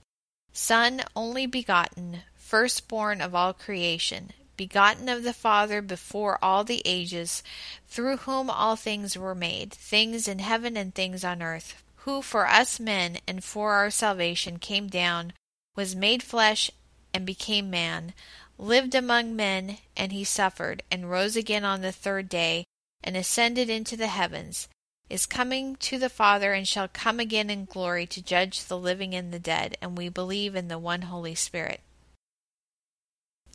Son 0.56 1.02
only 1.16 1.48
begotten, 1.48 2.22
firstborn 2.36 3.22
of 3.22 3.34
all 3.34 3.54
creation, 3.54 4.32
begotten 4.56 5.10
of 5.10 5.24
the 5.24 5.34
Father 5.34 5.82
before 5.82 6.38
all 6.44 6.64
the 6.64 6.84
ages, 6.86 7.42
through 7.88 8.18
whom 8.18 8.52
all 8.52 8.76
things 8.76 9.18
were 9.18 9.34
made, 9.34 9.74
things 9.74 10.28
in 10.28 10.38
heaven 10.38 10.78
and 10.78 10.94
things 10.94 11.24
on 11.24 11.42
earth, 11.42 11.84
who 11.98 12.22
for 12.22 12.48
us 12.48 12.80
men 12.80 13.18
and 13.28 13.44
for 13.44 13.74
our 13.74 13.90
salvation 13.90 14.60
came 14.60 14.88
down, 14.88 15.34
was 15.76 15.96
made 15.96 16.22
flesh, 16.22 16.70
and 17.16 17.26
became 17.26 17.70
man, 17.70 18.14
lived 18.58 18.96
among 18.96 19.36
men, 19.36 19.78
and 19.96 20.12
he 20.12 20.24
suffered, 20.24 20.84
and 20.92 21.10
rose 21.10 21.36
again 21.36 21.66
on 21.66 21.82
the 21.82 21.92
third 21.92 22.30
day, 22.30 22.66
and 23.04 23.18
ascended 23.18 23.70
into 23.70 23.98
the 23.98 24.08
heavens, 24.08 24.68
is 25.10 25.26
coming 25.26 25.76
to 25.76 26.00
the 26.00 26.10
Father, 26.10 26.54
and 26.54 26.68
shall 26.68 26.88
come 26.88 27.20
again 27.20 27.50
in 27.50 27.66
glory 27.66 28.06
to 28.08 28.22
judge 28.22 28.66
the 28.66 28.78
living 28.78 29.14
and 29.14 29.34
the 29.34 29.40
dead, 29.40 29.78
and 29.82 29.98
we 29.98 30.10
believe 30.10 30.56
in 30.56 30.68
the 30.68 30.80
one 30.80 31.04
Holy 31.04 31.36
Spirit. 31.36 31.82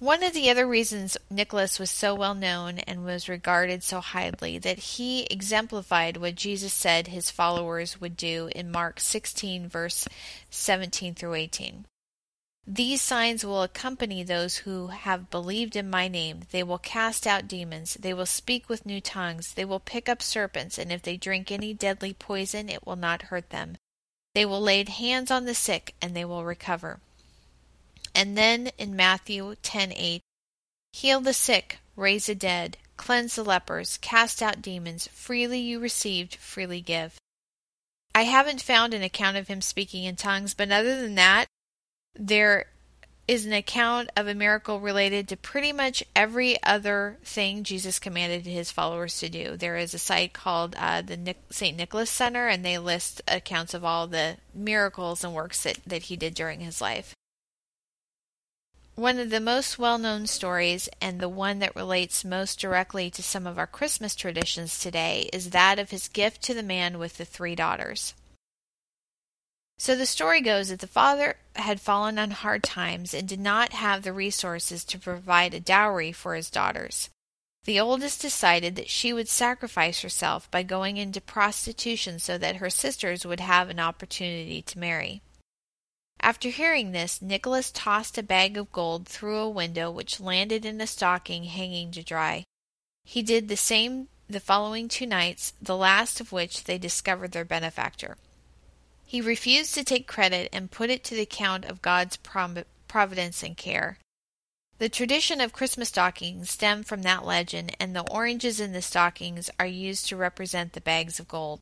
One 0.00 0.22
of 0.22 0.32
the 0.32 0.48
other 0.48 0.64
reasons 0.64 1.16
Nicholas 1.28 1.80
was 1.80 1.90
so 1.90 2.14
well 2.14 2.36
known 2.36 2.78
and 2.78 3.04
was 3.04 3.28
regarded 3.28 3.82
so 3.82 4.00
highly 4.00 4.56
that 4.58 4.78
he 4.78 5.24
exemplified 5.24 6.16
what 6.16 6.36
Jesus 6.36 6.72
said 6.72 7.08
his 7.08 7.32
followers 7.32 8.00
would 8.00 8.16
do 8.16 8.48
in 8.54 8.70
Mark 8.70 9.00
16 9.00 9.68
verse 9.68 10.06
17 10.50 11.16
through 11.16 11.34
18. 11.34 11.86
These 12.70 13.00
signs 13.00 13.46
will 13.46 13.62
accompany 13.62 14.22
those 14.22 14.58
who 14.58 14.88
have 14.88 15.30
believed 15.30 15.74
in 15.74 15.88
my 15.88 16.06
name. 16.06 16.42
They 16.50 16.62
will 16.62 16.76
cast 16.76 17.26
out 17.26 17.48
demons. 17.48 17.94
They 17.94 18.12
will 18.12 18.26
speak 18.26 18.68
with 18.68 18.84
new 18.84 19.00
tongues. 19.00 19.54
They 19.54 19.64
will 19.64 19.80
pick 19.80 20.06
up 20.06 20.20
serpents, 20.20 20.76
and 20.76 20.92
if 20.92 21.00
they 21.00 21.16
drink 21.16 21.50
any 21.50 21.72
deadly 21.72 22.12
poison, 22.12 22.68
it 22.68 22.86
will 22.86 22.96
not 22.96 23.22
hurt 23.22 23.48
them. 23.48 23.78
They 24.34 24.44
will 24.44 24.60
lay 24.60 24.84
hands 24.84 25.30
on 25.30 25.46
the 25.46 25.54
sick, 25.54 25.94
and 26.02 26.14
they 26.14 26.26
will 26.26 26.44
recover. 26.44 27.00
And 28.14 28.36
then 28.36 28.70
in 28.76 28.94
Matthew 28.94 29.54
10:8, 29.62 30.20
heal 30.92 31.22
the 31.22 31.32
sick, 31.32 31.78
raise 31.96 32.26
the 32.26 32.34
dead, 32.34 32.76
cleanse 32.98 33.36
the 33.36 33.44
lepers, 33.44 33.96
cast 33.96 34.42
out 34.42 34.60
demons. 34.60 35.08
Freely 35.08 35.58
you 35.58 35.80
received, 35.80 36.34
freely 36.34 36.82
give. 36.82 37.18
I 38.14 38.24
haven't 38.24 38.60
found 38.60 38.92
an 38.92 39.02
account 39.02 39.38
of 39.38 39.48
him 39.48 39.62
speaking 39.62 40.04
in 40.04 40.16
tongues, 40.16 40.52
but 40.52 40.70
other 40.70 41.00
than 41.00 41.14
that, 41.14 41.46
there 42.18 42.66
is 43.28 43.44
an 43.44 43.52
account 43.52 44.10
of 44.16 44.26
a 44.26 44.34
miracle 44.34 44.80
related 44.80 45.28
to 45.28 45.36
pretty 45.36 45.70
much 45.70 46.02
every 46.16 46.60
other 46.62 47.18
thing 47.22 47.62
Jesus 47.62 47.98
commanded 47.98 48.46
his 48.46 48.70
followers 48.70 49.18
to 49.18 49.28
do. 49.28 49.56
There 49.56 49.76
is 49.76 49.92
a 49.92 49.98
site 49.98 50.32
called 50.32 50.74
uh, 50.78 51.02
the 51.02 51.18
Nic- 51.18 51.44
St. 51.50 51.76
Nicholas 51.76 52.10
Center, 52.10 52.48
and 52.48 52.64
they 52.64 52.78
list 52.78 53.20
accounts 53.28 53.74
of 53.74 53.84
all 53.84 54.06
the 54.06 54.38
miracles 54.54 55.22
and 55.22 55.34
works 55.34 55.62
that, 55.64 55.78
that 55.86 56.04
he 56.04 56.16
did 56.16 56.34
during 56.34 56.60
his 56.60 56.80
life. 56.80 57.14
One 58.94 59.18
of 59.18 59.30
the 59.30 59.40
most 59.40 59.78
well 59.78 59.98
known 59.98 60.26
stories, 60.26 60.88
and 61.00 61.20
the 61.20 61.28
one 61.28 61.60
that 61.60 61.76
relates 61.76 62.24
most 62.24 62.58
directly 62.58 63.10
to 63.10 63.22
some 63.22 63.46
of 63.46 63.58
our 63.58 63.66
Christmas 63.66 64.16
traditions 64.16 64.80
today, 64.80 65.28
is 65.32 65.50
that 65.50 65.78
of 65.78 65.90
his 65.90 66.08
gift 66.08 66.42
to 66.44 66.54
the 66.54 66.64
man 66.64 66.98
with 66.98 67.18
the 67.18 67.24
three 67.24 67.54
daughters. 67.54 68.14
So 69.78 69.94
the 69.94 70.06
story 70.06 70.40
goes 70.40 70.68
that 70.68 70.80
the 70.80 70.88
father 70.88 71.36
had 71.54 71.80
fallen 71.80 72.18
on 72.18 72.32
hard 72.32 72.64
times 72.64 73.14
and 73.14 73.28
did 73.28 73.38
not 73.38 73.72
have 73.72 74.02
the 74.02 74.12
resources 74.12 74.84
to 74.84 74.98
provide 74.98 75.54
a 75.54 75.60
dowry 75.60 76.10
for 76.10 76.34
his 76.34 76.50
daughters. 76.50 77.10
The 77.64 77.78
oldest 77.78 78.20
decided 78.20 78.76
that 78.76 78.88
she 78.88 79.12
would 79.12 79.28
sacrifice 79.28 80.02
herself 80.02 80.50
by 80.50 80.62
going 80.64 80.96
into 80.96 81.20
prostitution 81.20 82.18
so 82.18 82.38
that 82.38 82.56
her 82.56 82.70
sisters 82.70 83.24
would 83.24 83.40
have 83.40 83.68
an 83.68 83.78
opportunity 83.78 84.62
to 84.62 84.78
marry. 84.78 85.22
After 86.20 86.48
hearing 86.48 86.90
this, 86.90 87.22
Nicholas 87.22 87.70
tossed 87.70 88.18
a 88.18 88.22
bag 88.22 88.56
of 88.56 88.72
gold 88.72 89.06
through 89.06 89.38
a 89.38 89.48
window 89.48 89.90
which 89.90 90.18
landed 90.18 90.64
in 90.64 90.80
a 90.80 90.86
stocking 90.86 91.44
hanging 91.44 91.92
to 91.92 92.02
dry. 92.02 92.44
He 93.04 93.22
did 93.22 93.48
the 93.48 93.56
same 93.56 94.08
the 94.28 94.40
following 94.40 94.88
two 94.88 95.06
nights, 95.06 95.52
the 95.62 95.76
last 95.76 96.20
of 96.20 96.32
which 96.32 96.64
they 96.64 96.78
discovered 96.78 97.32
their 97.32 97.44
benefactor. 97.44 98.16
He 99.08 99.22
refused 99.22 99.72
to 99.72 99.84
take 99.84 100.06
credit 100.06 100.50
and 100.52 100.70
put 100.70 100.90
it 100.90 101.02
to 101.04 101.14
the 101.14 101.22
account 101.22 101.64
of 101.64 101.80
God's 101.80 102.18
providence 102.18 103.42
and 103.42 103.56
care. 103.56 103.96
The 104.76 104.90
tradition 104.90 105.40
of 105.40 105.54
Christmas 105.54 105.88
stockings 105.88 106.50
stem 106.50 106.84
from 106.84 107.00
that 107.02 107.24
legend, 107.24 107.74
and 107.80 107.96
the 107.96 108.06
oranges 108.10 108.60
in 108.60 108.72
the 108.72 108.82
stockings 108.82 109.48
are 109.58 109.64
used 109.64 110.08
to 110.08 110.16
represent 110.16 110.74
the 110.74 110.82
bags 110.82 111.18
of 111.18 111.26
gold. 111.26 111.60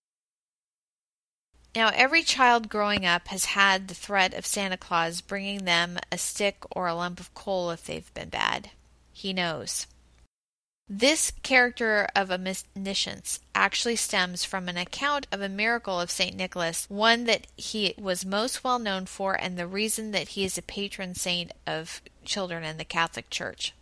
Now, 1.72 1.92
every 1.94 2.24
child 2.24 2.68
growing 2.68 3.06
up 3.06 3.28
has 3.28 3.44
had 3.44 3.86
the 3.86 3.94
threat 3.94 4.34
of 4.34 4.44
Santa 4.44 4.76
Claus 4.76 5.20
bringing 5.20 5.66
them 5.66 5.98
a 6.10 6.18
stick 6.18 6.64
or 6.72 6.88
a 6.88 6.96
lump 6.96 7.20
of 7.20 7.32
coal 7.32 7.70
if 7.70 7.84
they've 7.84 8.12
been 8.12 8.28
bad. 8.28 8.70
he 9.12 9.32
knows. 9.32 9.86
This 10.88 11.32
character 11.42 12.06
of 12.14 12.30
omniscience 12.30 13.40
actually 13.56 13.96
stems 13.96 14.44
from 14.44 14.68
an 14.68 14.76
account 14.76 15.26
of 15.32 15.40
a 15.40 15.48
miracle 15.48 16.00
of 16.00 16.12
St. 16.12 16.36
Nicholas, 16.36 16.86
one 16.88 17.24
that 17.24 17.48
he 17.56 17.92
was 17.98 18.24
most 18.24 18.62
well 18.62 18.78
known 18.78 19.06
for, 19.06 19.34
and 19.34 19.58
the 19.58 19.66
reason 19.66 20.12
that 20.12 20.28
he 20.28 20.44
is 20.44 20.56
a 20.56 20.62
patron 20.62 21.16
saint 21.16 21.50
of 21.66 22.02
children 22.24 22.62
in 22.62 22.76
the 22.76 22.84
Catholic 22.84 23.30
Church. 23.30 23.74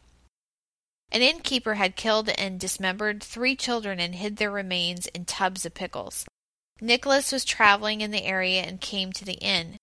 An 1.12 1.20
innkeeper 1.20 1.74
had 1.74 1.94
killed 1.94 2.30
and 2.30 2.58
dismembered 2.58 3.22
three 3.22 3.54
children 3.54 4.00
and 4.00 4.14
hid 4.14 4.38
their 4.38 4.50
remains 4.50 5.06
in 5.08 5.26
tubs 5.26 5.66
of 5.66 5.74
pickles. 5.74 6.24
Nicholas 6.80 7.30
was 7.30 7.44
traveling 7.44 8.00
in 8.00 8.12
the 8.12 8.24
area 8.24 8.62
and 8.62 8.80
came 8.80 9.12
to 9.12 9.26
the 9.26 9.34
inn. 9.34 9.76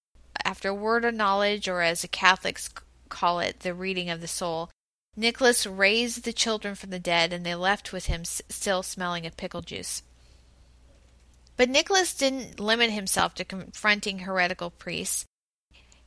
After 0.44 0.74
word 0.74 1.06
of 1.06 1.14
knowledge, 1.14 1.68
or 1.68 1.82
as 1.82 2.02
the 2.02 2.08
Catholics 2.08 2.70
call 3.10 3.40
it, 3.40 3.60
the 3.60 3.76
reading 3.76 4.10
of 4.10 4.22
the 4.22 4.28
soul, 4.28 4.72
Nicholas 5.16 5.66
raised 5.66 6.24
the 6.24 6.34
children 6.34 6.76
from 6.76 6.90
the 6.90 7.00
dead, 7.00 7.34
and 7.34 7.46
they 7.46 7.56
left 7.56 7.92
with 7.92 8.06
him 8.06 8.24
still 8.24 8.82
smelling 8.82 9.26
of 9.26 9.38
pickle 9.38 9.62
juice. 9.62 10.04
But 11.58 11.70
Nicholas 11.70 12.14
didn't 12.14 12.60
limit 12.60 12.92
himself 12.92 13.36
to 13.36 13.46
confronting 13.46 14.20
heretical 14.20 14.70
priests. 14.70 15.26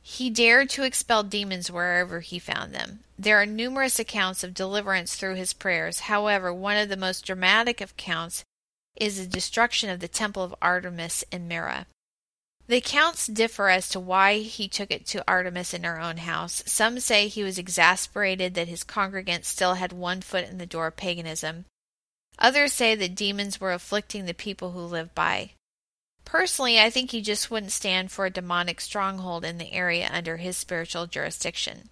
He 0.01 0.29
dared 0.29 0.69
to 0.71 0.83
expel 0.83 1.23
demons 1.23 1.71
wherever 1.71 2.19
he 2.19 2.37
found 2.37 2.73
them. 2.73 2.99
There 3.17 3.41
are 3.41 3.45
numerous 3.45 3.97
accounts 3.97 4.43
of 4.43 4.53
deliverance 4.53 5.15
through 5.15 5.35
his 5.35 5.53
prayers. 5.53 6.01
However, 6.01 6.53
one 6.53 6.77
of 6.77 6.89
the 6.89 6.97
most 6.97 7.25
dramatic 7.25 7.81
accounts 7.81 8.43
is 8.95 9.17
the 9.17 9.25
destruction 9.27 9.89
of 9.89 9.99
the 9.99 10.07
temple 10.07 10.43
of 10.43 10.53
Artemis 10.61 11.23
in 11.31 11.47
Myra. 11.47 11.87
The 12.67 12.77
accounts 12.77 13.27
differ 13.27 13.69
as 13.69 13.89
to 13.89 13.99
why 13.99 14.39
he 14.39 14.67
took 14.67 14.89
it 14.89 15.05
to 15.07 15.23
Artemis 15.27 15.73
in 15.73 15.83
her 15.83 15.99
own 15.99 16.17
house. 16.17 16.63
Some 16.65 16.99
say 16.99 17.27
he 17.27 17.43
was 17.43 17.59
exasperated 17.59 18.55
that 18.55 18.67
his 18.67 18.83
congregants 18.83 19.45
still 19.45 19.75
had 19.75 19.93
one 19.93 20.21
foot 20.21 20.45
in 20.49 20.57
the 20.57 20.65
door 20.65 20.87
of 20.87 20.97
paganism. 20.97 21.65
Others 22.39 22.73
say 22.73 22.95
that 22.95 23.15
demons 23.15 23.61
were 23.61 23.71
afflicting 23.71 24.25
the 24.25 24.33
people 24.33 24.71
who 24.71 24.79
lived 24.79 25.13
by. 25.13 25.51
Personally, 26.25 26.79
I 26.79 26.89
think 26.89 27.11
he 27.11 27.21
just 27.21 27.51
wouldn't 27.51 27.71
stand 27.71 28.11
for 28.11 28.25
a 28.25 28.31
demonic 28.31 28.81
stronghold 28.81 29.45
in 29.45 29.59
the 29.59 29.71
area 29.71 30.09
under 30.11 30.37
his 30.37 30.57
spiritual 30.57 31.05
jurisdiction. 31.05 31.89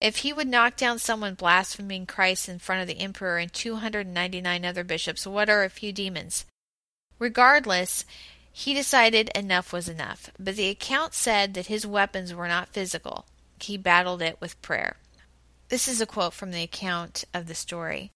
If 0.00 0.18
he 0.18 0.32
would 0.32 0.48
knock 0.48 0.76
down 0.76 0.98
someone 0.98 1.34
blaspheming 1.34 2.06
Christ 2.06 2.48
in 2.48 2.60
front 2.60 2.80
of 2.80 2.88
the 2.88 3.00
emperor 3.00 3.36
and 3.36 3.52
299 3.52 4.64
other 4.64 4.84
bishops, 4.84 5.26
what 5.26 5.50
are 5.50 5.64
a 5.64 5.70
few 5.70 5.92
demons? 5.92 6.46
Regardless, 7.18 8.06
he 8.52 8.74
decided 8.74 9.30
enough 9.34 9.72
was 9.72 9.88
enough, 9.88 10.30
but 10.38 10.56
the 10.56 10.68
account 10.68 11.14
said 11.14 11.54
that 11.54 11.66
his 11.66 11.86
weapons 11.86 12.34
were 12.34 12.48
not 12.48 12.68
physical. 12.68 13.26
He 13.60 13.76
battled 13.76 14.22
it 14.22 14.40
with 14.40 14.60
prayer. 14.62 14.96
This 15.68 15.88
is 15.88 16.00
a 16.00 16.06
quote 16.06 16.34
from 16.34 16.50
the 16.50 16.62
account 16.62 17.24
of 17.34 17.46
the 17.46 17.54
story. 17.54 18.10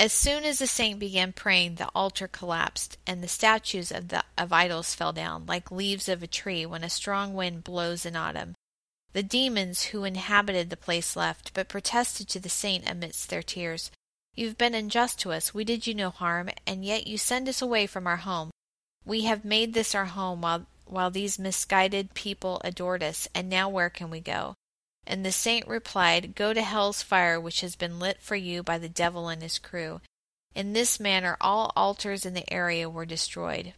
As 0.00 0.12
soon 0.12 0.44
as 0.44 0.60
the 0.60 0.68
saint 0.68 1.00
began 1.00 1.32
praying, 1.32 1.74
the 1.74 1.90
altar 1.94 2.28
collapsed, 2.28 2.98
and 3.06 3.22
the 3.22 3.28
statues 3.28 3.90
of 3.90 4.08
the 4.08 4.22
of 4.36 4.52
idols 4.52 4.94
fell 4.94 5.12
down, 5.12 5.44
like 5.46 5.72
leaves 5.72 6.08
of 6.08 6.22
a 6.22 6.28
tree 6.28 6.64
when 6.64 6.84
a 6.84 6.90
strong 6.90 7.34
wind 7.34 7.64
blows 7.64 8.06
in 8.06 8.14
autumn. 8.14 8.54
The 9.12 9.24
demons 9.24 9.84
who 9.84 10.04
inhabited 10.04 10.70
the 10.70 10.76
place 10.76 11.16
left, 11.16 11.52
but 11.52 11.68
protested 11.68 12.28
to 12.28 12.38
the 12.38 12.48
saint 12.48 12.88
amidst 12.88 13.28
their 13.28 13.42
tears, 13.42 13.90
You've 14.34 14.56
been 14.56 14.74
unjust 14.74 15.18
to 15.20 15.32
us, 15.32 15.52
we 15.52 15.64
did 15.64 15.88
you 15.88 15.94
no 15.94 16.10
harm, 16.10 16.50
and 16.64 16.84
yet 16.84 17.08
you 17.08 17.18
send 17.18 17.48
us 17.48 17.60
away 17.60 17.88
from 17.88 18.06
our 18.06 18.18
home. 18.18 18.52
We 19.08 19.22
have 19.22 19.42
made 19.42 19.72
this 19.72 19.94
our 19.94 20.04
home 20.04 20.42
while, 20.42 20.66
while 20.84 21.10
these 21.10 21.38
misguided 21.38 22.12
people 22.12 22.60
adored 22.62 23.02
us, 23.02 23.26
and 23.34 23.48
now 23.48 23.66
where 23.66 23.88
can 23.88 24.10
we 24.10 24.20
go? 24.20 24.54
And 25.06 25.24
the 25.24 25.32
saint 25.32 25.66
replied, 25.66 26.34
Go 26.34 26.52
to 26.52 26.60
hell's 26.60 27.00
fire 27.00 27.40
which 27.40 27.62
has 27.62 27.74
been 27.74 27.98
lit 27.98 28.20
for 28.20 28.36
you 28.36 28.62
by 28.62 28.76
the 28.76 28.90
devil 28.90 29.28
and 29.28 29.40
his 29.40 29.58
crew. 29.58 30.02
In 30.54 30.74
this 30.74 31.00
manner 31.00 31.38
all 31.40 31.72
altars 31.74 32.26
in 32.26 32.34
the 32.34 32.52
area 32.52 32.90
were 32.90 33.06
destroyed. 33.06 33.72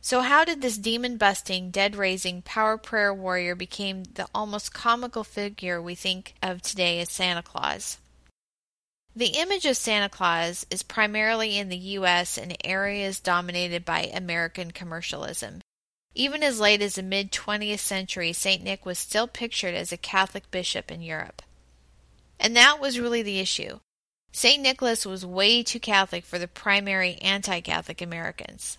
So 0.00 0.22
how 0.22 0.44
did 0.44 0.60
this 0.60 0.76
demon 0.76 1.18
busting, 1.18 1.70
dead 1.70 1.94
raising, 1.94 2.42
power 2.42 2.76
prayer 2.76 3.14
warrior 3.14 3.54
become 3.54 4.02
the 4.14 4.26
almost 4.34 4.74
comical 4.74 5.22
figure 5.22 5.80
we 5.80 5.94
think 5.94 6.34
of 6.42 6.62
today 6.62 6.98
as 6.98 7.12
Santa 7.12 7.44
Claus? 7.44 7.98
The 9.14 9.38
image 9.38 9.66
of 9.66 9.76
Santa 9.76 10.08
Claus 10.08 10.64
is 10.70 10.82
primarily 10.82 11.58
in 11.58 11.68
the 11.68 11.76
U.S. 11.76 12.38
and 12.38 12.56
areas 12.64 13.20
dominated 13.20 13.84
by 13.84 14.04
American 14.04 14.70
commercialism. 14.70 15.60
Even 16.14 16.42
as 16.42 16.60
late 16.60 16.80
as 16.80 16.94
the 16.94 17.02
mid 17.02 17.30
20th 17.30 17.80
century, 17.80 18.32
St. 18.32 18.62
Nick 18.62 18.86
was 18.86 18.98
still 18.98 19.26
pictured 19.26 19.74
as 19.74 19.92
a 19.92 19.98
Catholic 19.98 20.50
bishop 20.50 20.90
in 20.90 21.02
Europe. 21.02 21.42
And 22.40 22.56
that 22.56 22.80
was 22.80 22.98
really 22.98 23.22
the 23.22 23.38
issue. 23.38 23.80
St. 24.32 24.62
Nicholas 24.62 25.04
was 25.04 25.26
way 25.26 25.62
too 25.62 25.78
Catholic 25.78 26.24
for 26.24 26.38
the 26.38 26.48
primary 26.48 27.16
anti 27.16 27.60
Catholic 27.60 28.00
Americans. 28.00 28.78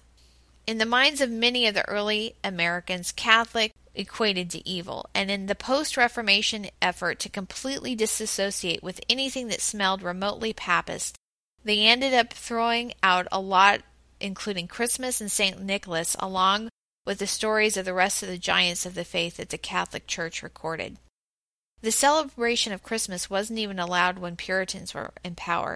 In 0.66 0.80
the 0.80 0.86
minds 0.86 1.22
of 1.22 1.30
many 1.30 1.68
of 1.68 1.76
the 1.76 1.88
early 1.88 2.36
Americans, 2.44 3.12
Catholic 3.12 3.72
equated 3.96 4.50
to 4.50 4.68
evil, 4.68 5.10
and 5.14 5.30
in 5.30 5.46
the 5.46 5.56
post 5.56 5.98
Reformation 5.98 6.68
effort 6.82 7.20
to 7.20 7.30
completely 7.30 7.96
disassociate 7.96 8.82
with 8.82 9.02
anything 9.10 9.48
that 9.50 9.62
smelled 9.62 10.02
remotely 10.02 10.54
papist, 10.54 11.16
they 11.64 11.86
ended 11.86 12.14
up 12.14 12.34
throwing 12.34 12.94
out 13.02 13.28
a 13.32 13.40
lot, 13.40 13.82
including 14.20 14.68
Christmas 14.68 15.22
and 15.22 15.32
St. 15.32 15.62
Nicholas, 15.62 16.16
along 16.20 16.70
with 17.06 17.20
the 17.20 17.28
stories 17.28 17.78
of 17.78 17.86
the 17.86 17.94
rest 17.94 18.24
of 18.24 18.30
the 18.30 18.38
giants 18.38 18.86
of 18.86 18.96
the 18.96 19.06
faith 19.06 19.38
that 19.38 19.50
the 19.50 19.58
Catholic 19.58 20.08
Church 20.08 20.42
recorded. 20.42 20.98
The 21.82 21.92
celebration 21.92 22.72
of 22.72 22.84
Christmas 22.84 23.30
wasn't 23.30 23.60
even 23.60 23.78
allowed 23.78 24.18
when 24.18 24.38
Puritans 24.38 24.94
were 24.94 25.12
in 25.24 25.36
power. 25.36 25.76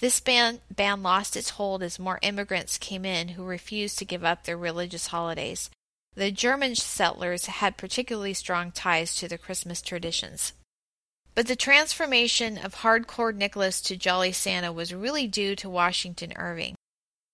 This 0.00 0.18
ban, 0.18 0.60
ban 0.74 1.02
lost 1.02 1.36
its 1.36 1.50
hold 1.50 1.82
as 1.82 1.98
more 1.98 2.18
immigrants 2.22 2.78
came 2.78 3.04
in 3.04 3.28
who 3.28 3.44
refused 3.44 3.98
to 3.98 4.06
give 4.06 4.24
up 4.24 4.44
their 4.44 4.56
religious 4.56 5.08
holidays. 5.08 5.70
The 6.14 6.30
German 6.30 6.74
settlers 6.74 7.46
had 7.46 7.78
particularly 7.78 8.34
strong 8.34 8.70
ties 8.70 9.16
to 9.16 9.28
the 9.28 9.38
Christmas 9.38 9.80
traditions. 9.80 10.52
But 11.34 11.46
the 11.46 11.56
transformation 11.56 12.58
of 12.58 12.76
hardcore 12.76 13.34
Nicholas 13.34 13.80
to 13.82 13.96
Jolly 13.96 14.32
Santa 14.32 14.70
was 14.72 14.92
really 14.92 15.26
due 15.26 15.56
to 15.56 15.70
Washington 15.70 16.34
Irving. 16.36 16.74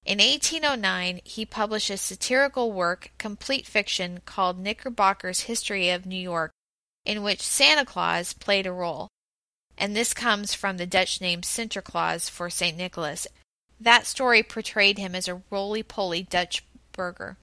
In 0.05 0.19
1809, 0.19 1.21
he 1.25 1.45
published 1.45 1.91
a 1.91 1.97
satirical 1.97 2.71
work, 2.71 3.11
complete 3.19 3.67
fiction, 3.67 4.21
called 4.25 4.63
Knickerbocker's 4.63 5.41
History 5.41 5.91
of 5.91 6.07
New 6.07 6.17
York, 6.17 6.53
in 7.05 7.25
which 7.25 7.43
Santa 7.43 7.85
Claus 7.85 8.33
played 8.33 8.67
a 8.67 8.73
role. 8.73 9.09
And 9.77 9.97
this 9.97 10.15
comes 10.15 10.55
from 10.55 10.77
the 10.77 10.87
Dutch 10.87 11.21
name 11.21 11.43
Sinterklaas 11.43 12.31
for 12.31 12.49
St. 12.49 12.77
Nicholas. 12.77 13.27
That 13.81 14.07
story 14.07 14.45
portrayed 14.45 14.99
him 14.99 15.17
as 15.17 15.27
a 15.27 15.43
roly 15.51 15.83
poly 15.83 16.23
Dutch 16.23 16.65
burgher. 16.93 17.37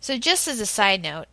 So, 0.00 0.16
just 0.16 0.48
as 0.48 0.60
a 0.60 0.66
side 0.66 1.02
note, 1.02 1.26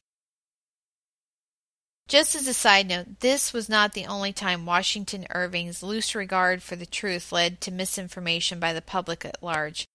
just 2.07 2.35
as 2.35 2.47
a 2.47 2.53
side 2.53 2.87
note, 2.87 3.19
this 3.19 3.51
was 3.51 3.67
not 3.67 3.93
the 3.93 4.05
only 4.05 4.31
time 4.31 4.65
Washington 4.65 5.25
Irving's 5.31 5.83
loose 5.83 6.15
regard 6.15 6.63
for 6.63 6.75
the 6.75 6.85
truth 6.85 7.31
led 7.31 7.59
to 7.61 7.71
misinformation 7.71 8.59
by 8.59 8.71
the 8.71 8.81
public 8.81 9.25
at 9.25 9.43
large. 9.43 9.85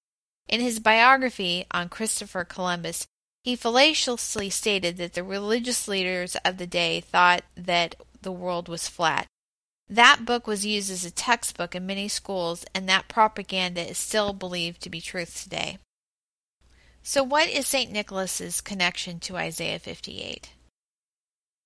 In 0.49 0.61
his 0.61 0.81
biography 0.81 1.67
on 1.71 1.89
Christopher 1.89 2.45
Columbus, 2.45 3.07
he 3.45 3.57
fallaciously 3.57 4.51
stated 4.51 4.99
that 4.99 5.15
the 5.15 5.25
religious 5.25 5.89
leaders 5.89 6.37
of 6.45 6.59
the 6.59 6.67
day 6.67 7.01
thought 7.01 7.45
that 7.57 7.95
the 8.21 8.33
world 8.33 8.69
was 8.69 8.89
flat. 8.89 9.27
That 9.89 10.25
book 10.25 10.47
was 10.47 10.65
used 10.65 10.91
as 10.91 11.05
a 11.05 11.11
textbook 11.11 11.75
in 11.75 11.87
many 11.87 12.09
schools, 12.09 12.65
and 12.75 12.89
that 12.89 13.09
propaganda 13.09 13.89
is 13.89 13.99
still 13.99 14.33
believed 14.33 14.81
to 14.83 14.91
be 14.91 15.01
truth 15.01 15.43
today. 15.43 15.79
So, 17.05 17.25
what 17.25 17.49
is 17.49 17.67
St. 17.67 17.91
Nicholas's 17.91 18.61
connection 18.61 19.19
to 19.21 19.37
Isaiah 19.37 19.81
58? 19.81 20.51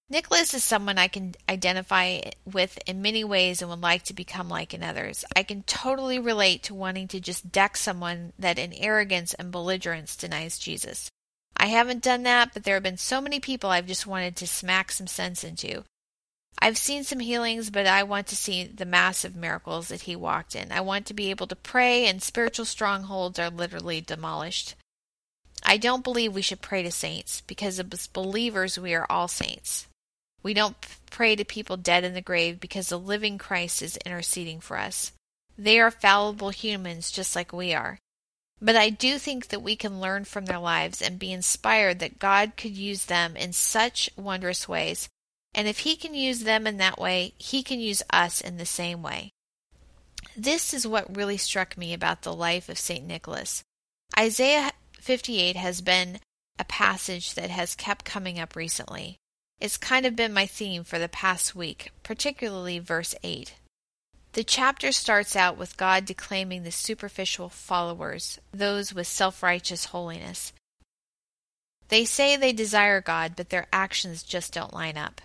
Nicholas 0.09 0.55
is 0.55 0.65
someone 0.65 0.99
I 0.99 1.09
can 1.09 1.35
identify 1.49 2.21
with 2.45 2.79
in 2.87 3.03
many 3.03 3.23
ways 3.23 3.61
and 3.61 3.71
would 3.71 3.83
like 3.83 4.05
to 4.05 4.15
become 4.15 4.49
like 4.49 4.73
in 4.73 4.83
others. 4.83 5.25
I 5.35 5.43
can 5.43 5.65
totally 5.65 6.19
relate 6.19 6.63
to 6.65 6.75
wanting 6.75 7.09
to 7.09 7.21
just 7.21 7.53
deck 7.53 7.77
someone 7.77 8.33
that 8.39 8.59
in 8.59 8.73
arrogance 8.73 9.35
and 9.35 9.51
belligerence 9.51 10.17
denies 10.17 10.59
Jesus. 10.59 11.11
I 11.57 11.67
haven't 11.67 12.05
done 12.05 12.23
that, 12.23 12.55
but 12.55 12.65
there 12.65 12.75
have 12.75 12.83
been 12.83 12.97
so 12.97 13.21
many 13.21 13.41
people 13.41 13.69
I've 13.69 13.87
just 13.87 14.07
wanted 14.07 14.37
to 14.37 14.47
smack 14.47 14.93
some 14.93 15.07
sense 15.07 15.45
into. 15.45 15.85
I've 16.59 16.79
seen 16.79 17.05
some 17.05 17.21
healings, 17.21 17.69
but 17.69 17.87
I 17.87 18.05
want 18.05 18.27
to 18.29 18.37
see 18.37 18.65
the 18.65 18.87
massive 18.87 19.37
miracles 19.37 19.89
that 19.89 20.03
he 20.03 20.17
walked 20.17 20.55
in. 20.55 20.73
I 20.73 20.81
want 20.81 21.05
to 21.07 21.15
be 21.15 21.31
able 21.31 21.47
to 21.49 21.57
pray, 21.57 22.07
and 22.07 22.23
spiritual 22.23 22.65
strongholds 22.65 23.39
are 23.39 23.51
literally 23.51 24.01
demolished. 24.01 24.77
I 25.63 25.77
don't 25.77 26.05
believe 26.05 26.35
we 26.35 26.43
should 26.43 26.61
pray 26.61 26.83
to 26.83 26.91
saints 26.91 27.43
because 27.47 27.81
as 27.81 28.07
believers 28.07 28.79
we 28.79 28.95
are 28.95 29.07
all 29.11 29.29
saints. 29.29 29.87
We 30.43 30.55
don't 30.55 30.77
pray 31.11 31.35
to 31.35 31.45
people 31.45 31.77
dead 31.77 32.05
in 32.05 32.15
the 32.15 32.21
grave 32.21 32.61
because 32.61 32.89
the 32.89 32.99
living 32.99 33.39
Christ 33.39 33.83
is 33.83 33.97
interceding 33.99 34.61
for 34.61 34.79
us. 34.79 35.13
They 35.59 35.81
are 35.81 35.91
fallible 35.91 36.51
humans 36.51 37.11
just 37.11 37.35
like 37.35 37.53
we 37.53 37.75
are. 37.75 37.99
But 38.61 38.77
I 38.77 38.91
do 38.91 39.19
think 39.19 39.49
that 39.49 39.63
we 39.63 39.77
can 39.77 40.01
learn 40.01 40.25
from 40.25 40.47
their 40.47 40.59
lives 40.59 41.03
and 41.03 41.19
be 41.19 41.33
inspired 41.33 41.99
that 41.99 42.19
God 42.19 42.53
could 42.57 42.77
use 42.77 43.07
them 43.07 43.37
in 43.37 43.53
such 43.53 44.09
wondrous 44.17 44.69
ways. 44.69 45.09
And 45.55 45.67
if 45.67 45.81
he 45.81 45.97
can 45.97 46.15
use 46.15 46.41
them 46.41 46.67
in 46.67 46.77
that 46.79 46.99
way, 46.99 47.35
he 47.39 47.63
can 47.63 47.81
use 47.81 48.03
us 48.11 48.41
in 48.41 48.57
the 48.57 48.67
same 48.67 49.03
way. 49.03 49.31
This 50.37 50.75
is 50.75 50.87
what 50.87 51.17
really 51.17 51.39
struck 51.39 51.77
me 51.77 51.95
about 51.95 52.23
the 52.23 52.35
life 52.35 52.69
of 52.69 52.79
St. 52.79 53.07
Nicholas. 53.07 53.63
Isaiah 54.19 54.73
58 55.07 55.55
has 55.55 55.83
been 55.83 56.19
a 56.59 56.65
passage 56.65 57.35
that 57.35 57.49
has 57.49 57.77
kept 57.77 58.05
coming 58.05 58.41
up 58.41 58.57
recently. 58.57 59.19
It's 59.61 59.77
kind 59.77 60.05
of 60.05 60.17
been 60.17 60.33
my 60.33 60.47
theme 60.47 60.83
for 60.83 60.99
the 60.99 61.09
past 61.09 61.55
week, 61.55 61.93
particularly 62.03 62.81
verse 62.81 63.15
8. 63.23 63.55
The 64.33 64.43
chapter 64.43 64.91
starts 64.91 65.37
out 65.37 65.57
with 65.57 65.77
God 65.77 66.07
declaiming 66.07 66.65
the 66.65 66.73
superficial 66.73 67.49
followers, 67.49 68.41
those 68.51 68.93
with 68.93 69.07
self 69.07 69.45
righteous 69.45 69.85
holiness. 69.85 70.53
They 71.87 72.05
say 72.05 72.37
they 72.37 72.53
desire 72.53 73.01
God, 73.01 73.35
but 73.37 73.51
their 73.51 73.69
actions 73.73 74.25
just 74.25 74.53
don't 74.53 74.75
line 74.75 74.99
up. 74.99 75.21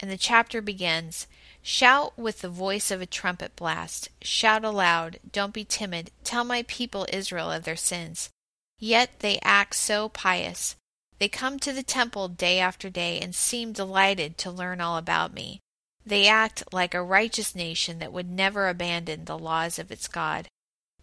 And 0.00 0.10
the 0.10 0.16
chapter 0.16 0.62
begins 0.62 1.26
Shout 1.60 2.18
with 2.18 2.40
the 2.40 2.48
voice 2.48 2.90
of 2.90 3.02
a 3.02 3.06
trumpet 3.06 3.54
blast. 3.54 4.08
Shout 4.22 4.64
aloud. 4.64 5.20
Don't 5.30 5.52
be 5.52 5.64
timid. 5.66 6.10
Tell 6.24 6.44
my 6.44 6.64
people 6.66 7.06
Israel 7.12 7.50
of 7.50 7.64
their 7.64 7.76
sins. 7.76 8.30
Yet 8.78 9.20
they 9.20 9.38
act 9.42 9.76
so 9.76 10.08
pious. 10.08 10.76
They 11.18 11.28
come 11.28 11.58
to 11.60 11.72
the 11.72 11.82
temple 11.82 12.28
day 12.28 12.58
after 12.58 12.90
day 12.90 13.20
and 13.20 13.34
seem 13.34 13.72
delighted 13.72 14.36
to 14.38 14.50
learn 14.50 14.80
all 14.80 14.96
about 14.96 15.32
me. 15.32 15.60
They 16.04 16.26
act 16.26 16.72
like 16.72 16.92
a 16.92 17.02
righteous 17.02 17.54
nation 17.54 17.98
that 18.00 18.12
would 18.12 18.28
never 18.28 18.68
abandon 18.68 19.24
the 19.24 19.38
laws 19.38 19.78
of 19.78 19.90
its 19.90 20.06
God. 20.06 20.48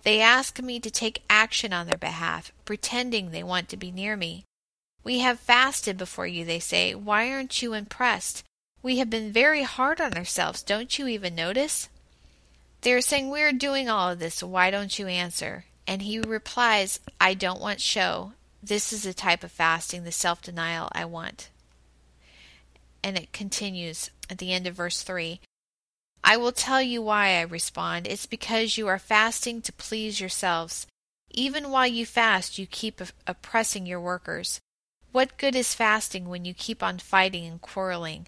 They 0.04 0.20
ask 0.20 0.60
me 0.60 0.80
to 0.80 0.92
take 0.92 1.24
action 1.30 1.74
on 1.74 1.88
their 1.88 1.98
behalf, 1.98 2.52
pretending 2.66 3.32
they 3.32 3.44
want 3.44 3.70
to 3.70 3.78
be 3.78 3.92
near 3.92 4.16
me. 4.16 4.46
We 5.04 5.20
have 5.20 5.40
fasted 5.40 5.98
before 5.98 6.28
you, 6.28 6.46
they 6.46 6.60
say. 6.60 6.94
Why 6.94 7.32
aren't 7.32 7.62
you 7.62 7.74
impressed? 7.74 8.44
We 8.84 8.98
have 8.98 9.10
been 9.10 9.32
very 9.32 9.64
hard 9.64 10.02
on 10.02 10.14
ourselves. 10.16 10.64
Don't 10.64 10.98
you 11.00 11.08
even 11.08 11.36
notice? 11.36 11.90
They 12.82 12.94
are 12.94 13.02
saying, 13.02 13.30
We 13.30 13.42
are 13.42 13.52
doing 13.52 13.90
all 13.90 14.10
of 14.10 14.20
this. 14.20 14.42
Why 14.42 14.72
don't 14.72 14.98
you 14.98 15.08
answer? 15.08 15.66
And 15.92 16.04
he 16.04 16.22
replies, 16.22 17.02
I 17.20 17.34
don't 17.34 17.60
want 17.60 17.82
show. 17.82 18.32
This 18.64 18.94
is 18.94 19.04
the 19.04 19.14
type 19.14 19.44
of 19.44 19.52
fasting, 19.52 20.06
the 20.06 20.12
self 20.14 20.42
denial 20.42 20.88
I 20.94 21.04
want. 21.04 21.50
And 23.04 23.18
it 23.18 23.34
continues 23.34 24.10
at 24.30 24.38
the 24.38 24.54
end 24.54 24.68
of 24.68 24.76
verse 24.76 25.02
3 25.02 25.42
I 26.24 26.38
will 26.38 26.54
tell 26.54 26.82
you 26.82 27.02
why 27.02 27.36
I 27.36 27.42
respond. 27.42 28.08
It's 28.08 28.26
because 28.26 28.78
you 28.78 28.88
are 28.88 29.00
fasting 29.00 29.62
to 29.64 29.74
please 29.74 30.22
yourselves. 30.22 30.88
Even 31.30 31.72
while 31.72 31.88
you 31.88 32.06
fast, 32.06 32.58
you 32.58 32.68
keep 32.68 33.02
oppressing 33.28 33.86
your 33.86 34.00
workers. 34.00 34.62
What 35.12 35.38
good 35.38 35.58
is 35.58 35.76
fasting 35.76 36.30
when 36.30 36.46
you 36.46 36.54
keep 36.54 36.82
on 36.82 37.00
fighting 37.00 37.46
and 37.46 37.60
quarreling? 37.60 38.28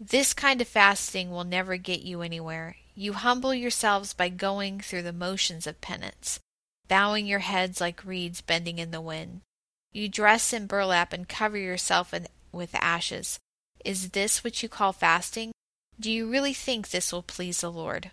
This 0.00 0.34
kind 0.34 0.60
of 0.60 0.66
fasting 0.66 1.30
will 1.30 1.44
never 1.44 1.76
get 1.76 2.00
you 2.00 2.22
anywhere. 2.22 2.74
You 2.96 3.12
humble 3.12 3.54
yourselves 3.54 4.12
by 4.12 4.28
going 4.28 4.80
through 4.80 5.02
the 5.02 5.12
motions 5.12 5.68
of 5.68 5.80
penance, 5.80 6.40
bowing 6.88 7.26
your 7.26 7.40
heads 7.40 7.80
like 7.80 8.04
reeds 8.04 8.40
bending 8.40 8.78
in 8.78 8.90
the 8.90 9.00
wind. 9.00 9.40
You 9.92 10.08
dress 10.08 10.52
in 10.52 10.66
burlap 10.66 11.12
and 11.12 11.28
cover 11.28 11.56
yourself 11.56 12.12
in, 12.12 12.26
with 12.52 12.74
ashes. 12.74 13.38
Is 13.84 14.10
this 14.10 14.42
what 14.42 14.62
you 14.62 14.68
call 14.68 14.92
fasting? 14.92 15.52
Do 15.98 16.10
you 16.10 16.30
really 16.30 16.52
think 16.52 16.90
this 16.90 17.12
will 17.12 17.22
please 17.22 17.60
the 17.60 17.70
Lord? 17.70 18.10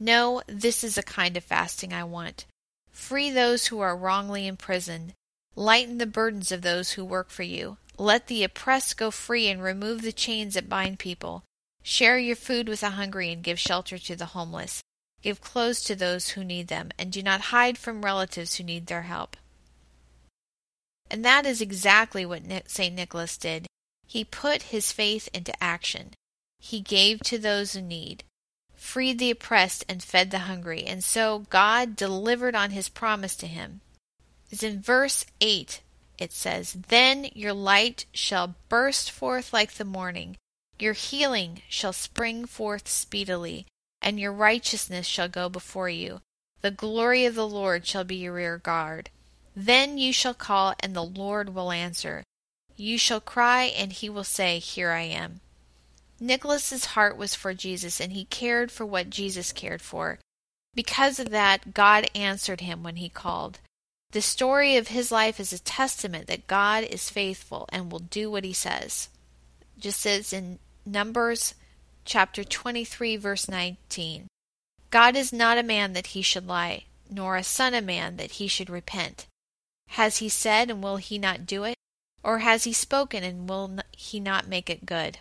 No, 0.00 0.42
this 0.46 0.82
is 0.82 0.96
a 0.96 1.02
kind 1.02 1.36
of 1.36 1.44
fasting 1.44 1.92
I 1.92 2.04
want. 2.04 2.46
Free 2.90 3.30
those 3.30 3.66
who 3.66 3.80
are 3.80 3.96
wrongly 3.96 4.46
imprisoned. 4.46 5.12
Lighten 5.54 5.98
the 5.98 6.06
burdens 6.06 6.50
of 6.50 6.62
those 6.62 6.92
who 6.92 7.04
work 7.04 7.30
for 7.30 7.42
you. 7.42 7.76
Let 7.98 8.26
the 8.26 8.42
oppressed 8.42 8.96
go 8.96 9.10
free 9.10 9.48
and 9.48 9.62
remove 9.62 10.02
the 10.02 10.12
chains 10.12 10.54
that 10.54 10.68
bind 10.68 10.98
people. 10.98 11.44
Share 11.82 12.18
your 12.18 12.36
food 12.36 12.68
with 12.68 12.80
the 12.80 12.90
hungry 12.90 13.30
and 13.30 13.42
give 13.42 13.58
shelter 13.58 13.98
to 13.98 14.16
the 14.16 14.26
homeless. 14.26 14.80
Give 15.22 15.40
clothes 15.40 15.82
to 15.84 15.94
those 15.94 16.30
who 16.30 16.44
need 16.44 16.68
them, 16.68 16.90
and 16.98 17.12
do 17.12 17.22
not 17.22 17.52
hide 17.52 17.78
from 17.78 18.04
relatives 18.04 18.56
who 18.56 18.64
need 18.64 18.86
their 18.86 19.02
help. 19.02 19.36
And 21.10 21.24
that 21.24 21.46
is 21.46 21.60
exactly 21.60 22.26
what 22.26 22.42
St. 22.68 22.94
Nicholas 22.94 23.36
did. 23.36 23.66
He 24.06 24.24
put 24.24 24.62
his 24.62 24.92
faith 24.92 25.28
into 25.32 25.62
action. 25.62 26.14
He 26.58 26.80
gave 26.80 27.20
to 27.20 27.38
those 27.38 27.76
in 27.76 27.88
need, 27.88 28.24
freed 28.74 29.18
the 29.18 29.30
oppressed, 29.30 29.84
and 29.88 30.02
fed 30.02 30.30
the 30.30 30.40
hungry, 30.40 30.84
and 30.84 31.04
so 31.04 31.40
God 31.50 31.96
delivered 31.96 32.54
on 32.54 32.70
his 32.70 32.88
promise 32.88 33.36
to 33.36 33.46
him. 33.46 33.80
As 34.50 34.62
in 34.62 34.80
verse 34.80 35.24
8 35.40 35.80
it 36.18 36.32
says, 36.32 36.76
Then 36.88 37.26
your 37.34 37.52
light 37.52 38.06
shall 38.12 38.54
burst 38.68 39.10
forth 39.10 39.52
like 39.52 39.72
the 39.72 39.84
morning, 39.84 40.36
your 40.78 40.92
healing 40.92 41.62
shall 41.68 41.92
spring 41.92 42.44
forth 42.44 42.88
speedily, 42.88 43.66
and 44.02 44.18
your 44.18 44.32
righteousness 44.32 45.06
shall 45.06 45.28
go 45.28 45.48
before 45.48 45.88
you. 45.88 46.20
The 46.60 46.70
glory 46.70 47.24
of 47.24 47.34
the 47.34 47.48
Lord 47.48 47.86
shall 47.86 48.04
be 48.04 48.16
your 48.16 48.34
rear 48.34 48.58
guard. 48.58 49.10
Then 49.54 49.98
you 49.98 50.12
shall 50.12 50.34
call, 50.34 50.74
and 50.80 50.94
the 50.94 51.04
Lord 51.04 51.54
will 51.54 51.72
answer. 51.72 52.22
You 52.76 52.98
shall 52.98 53.20
cry, 53.20 53.64
and 53.64 53.92
he 53.92 54.08
will 54.08 54.24
say, 54.24 54.58
Here 54.58 54.90
I 54.90 55.02
am. 55.02 55.40
Nicholas's 56.20 56.86
heart 56.94 57.16
was 57.16 57.34
for 57.34 57.52
Jesus, 57.52 58.00
and 58.00 58.12
he 58.12 58.24
cared 58.26 58.70
for 58.70 58.86
what 58.86 59.10
Jesus 59.10 59.52
cared 59.52 59.82
for. 59.82 60.18
Because 60.74 61.18
of 61.18 61.30
that, 61.30 61.74
God 61.74 62.06
answered 62.14 62.60
him 62.60 62.82
when 62.82 62.96
he 62.96 63.08
called. 63.08 63.58
The 64.12 64.22
story 64.22 64.76
of 64.76 64.88
his 64.88 65.10
life 65.10 65.40
is 65.40 65.52
a 65.52 65.58
testament 65.58 66.26
that 66.28 66.46
God 66.46 66.84
is 66.84 67.10
faithful 67.10 67.68
and 67.70 67.90
will 67.90 67.98
do 67.98 68.30
what 68.30 68.44
he 68.44 68.52
says. 68.52 69.08
Just 69.78 70.06
as 70.06 70.32
in 70.32 70.58
Numbers 70.86 71.54
chapter 72.04 72.44
23, 72.44 73.16
verse 73.16 73.48
19 73.48 74.26
God 74.90 75.16
is 75.16 75.32
not 75.32 75.58
a 75.58 75.62
man 75.62 75.92
that 75.94 76.08
he 76.08 76.22
should 76.22 76.46
lie, 76.46 76.84
nor 77.10 77.36
a 77.36 77.42
son 77.42 77.74
of 77.74 77.84
man 77.84 78.16
that 78.16 78.32
he 78.32 78.48
should 78.48 78.68
repent. 78.68 79.26
Has 79.88 80.18
he 80.18 80.28
said, 80.28 80.70
and 80.70 80.82
will 80.82 80.96
he 80.96 81.18
not 81.18 81.46
do 81.46 81.64
it? 81.64 81.76
Or 82.22 82.38
has 82.38 82.64
he 82.64 82.72
spoken, 82.72 83.24
and 83.24 83.48
will 83.48 83.78
he 83.96 84.20
not 84.20 84.46
make 84.46 84.70
it 84.70 84.86
good? 84.86 85.18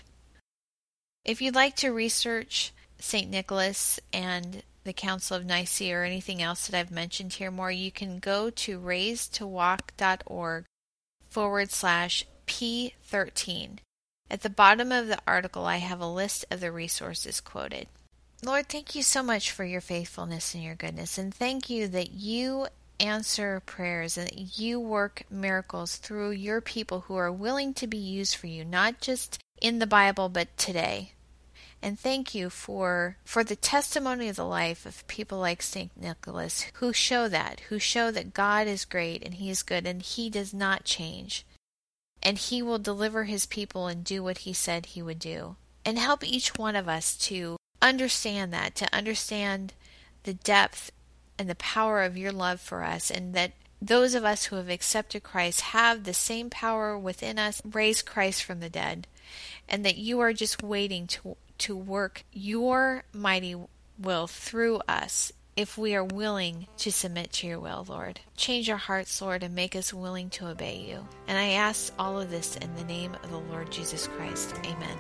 If 1.24 1.42
you'd 1.42 1.56
like 1.56 1.76
to 1.78 1.92
research 1.92 2.74
St. 3.00 3.30
Nicholas 3.30 4.00
and 4.12 4.64
the 4.84 4.94
Council 4.94 5.38
of 5.38 5.46
Nicaea 5.46 5.98
or 5.98 6.04
anything 6.04 6.42
else 6.42 6.68
that 6.68 6.78
I've 6.78 6.92
mentioned 6.92 7.34
here 7.34 7.52
more, 7.52 7.72
you 7.72 7.92
can 7.92 8.20
go 8.20 8.50
to 8.50 8.80
raisedtowalk.org 8.80 10.66
forward 11.30 11.72
slash 11.72 12.26
P13. 12.48 13.80
At 14.32 14.44
the 14.44 14.50
bottom 14.50 14.94
of 14.94 15.08
the 15.08 15.20
article, 15.28 15.66
I 15.66 15.78
have 15.78 16.00
a 16.00 16.08
list 16.08 16.46
of 16.50 16.62
the 16.62 16.72
resources 16.72 17.42
quoted. 17.42 17.90
Lord, 18.42 18.70
thank 18.70 18.96
you 18.96 19.04
so 19.04 19.22
much 19.22 19.52
for 19.52 19.66
your 19.66 19.82
faithfulness 19.82 20.56
and 20.56 20.64
your 20.64 20.76
goodness, 20.76 21.18
and 21.18 21.36
thank 21.36 21.70
you 21.70 21.90
that 21.90 22.12
you 22.12 22.68
answer 22.98 23.62
prayers 23.66 24.18
and 24.18 24.30
that 24.30 24.58
you 24.58 24.80
work 24.80 25.24
miracles 25.30 25.98
through 25.98 26.32
your 26.32 26.62
people 26.62 27.02
who 27.02 27.16
are 27.18 27.30
willing 27.30 27.74
to 27.74 27.88
be 27.88 27.98
used 27.98 28.36
for 28.36 28.48
you, 28.48 28.64
not 28.64 29.02
just 29.02 29.38
in 29.62 29.80
the 29.80 29.86
Bible, 29.86 30.30
but 30.30 30.58
today 30.58 31.12
and 31.82 32.00
thank 32.00 32.36
you 32.36 32.50
for 32.50 33.18
for 33.26 33.44
the 33.44 33.56
testimony 33.56 34.30
of 34.30 34.36
the 34.36 34.46
life 34.46 34.86
of 34.86 35.06
people 35.08 35.40
like 35.40 35.62
St. 35.62 35.92
Nicholas 36.00 36.68
who 36.76 36.94
show 36.94 37.28
that, 37.28 37.62
who 37.70 37.80
show 37.80 38.12
that 38.12 38.34
God 38.34 38.68
is 38.68 38.86
great 38.86 39.24
and 39.24 39.36
he 39.36 39.50
is 39.50 39.64
good 39.64 39.88
and 39.88 40.02
he 40.02 40.30
does 40.30 40.54
not 40.54 40.86
change. 40.86 41.46
And 42.24 42.38
he 42.38 42.62
will 42.62 42.80
deliver 42.80 43.24
his 43.24 43.46
people 43.46 43.88
and 43.88 44.04
do 44.04 44.24
what 44.24 44.40
he 44.40 44.54
said 44.54 44.88
he 44.88 45.02
would 45.02 45.20
do. 45.20 45.56
And 45.84 45.98
help 45.98 46.24
each 46.24 46.58
one 46.58 46.76
of 46.76 46.88
us 46.88 47.16
to 47.28 47.58
understand 47.82 48.54
that, 48.54 48.76
to 48.76 48.94
understand 48.94 49.74
the 50.24 50.34
depth 50.34 50.92
and 51.40 51.50
the 51.50 51.56
power 51.56 52.04
of 52.04 52.18
your 52.18 52.32
love 52.32 52.62
for 52.62 52.84
us 52.84 53.10
and 53.10 53.34
that 53.34 53.54
those 53.82 54.14
of 54.14 54.24
us 54.24 54.46
who 54.46 54.58
have 54.58 54.70
accepted 54.70 55.24
Christ 55.24 55.62
have 55.62 56.04
the 56.04 56.14
same 56.14 56.52
power 56.52 56.96
within 56.98 57.40
us, 57.40 57.62
raise 57.66 58.04
Christ 58.04 58.44
from 58.44 58.60
the 58.60 58.70
dead, 58.70 59.08
and 59.68 59.84
that 59.84 59.98
you 59.98 60.20
are 60.20 60.34
just 60.34 60.62
waiting 60.62 61.08
to 61.08 61.36
to 61.58 61.76
work 61.76 62.24
your 62.32 63.04
mighty 63.14 63.56
will 63.98 64.26
through 64.26 64.78
us 64.88 65.32
if 65.62 65.78
we 65.78 65.96
are 65.96 66.04
willing 66.04 66.68
to 66.78 66.92
submit 66.92 67.32
to 67.32 67.48
your 67.48 67.60
will, 67.60 67.86
Lord. 67.88 68.20
Change 68.36 68.70
our 68.70 68.78
hearts, 68.78 69.22
Lord, 69.22 69.44
and 69.44 69.56
make 69.56 69.76
us 69.76 69.94
willing 69.94 70.30
to 70.32 70.48
obey 70.48 70.78
you. 70.78 71.08
And 71.28 71.38
I 71.38 71.52
ask 71.52 71.94
all 71.98 72.20
of 72.20 72.32
this 72.32 72.58
in 72.58 72.76
the 72.76 72.84
name 72.84 73.16
of 73.24 73.30
the 73.30 73.38
Lord 73.38 73.72
Jesus 73.72 74.08
Christ. 74.08 74.56
Amen. 74.66 74.98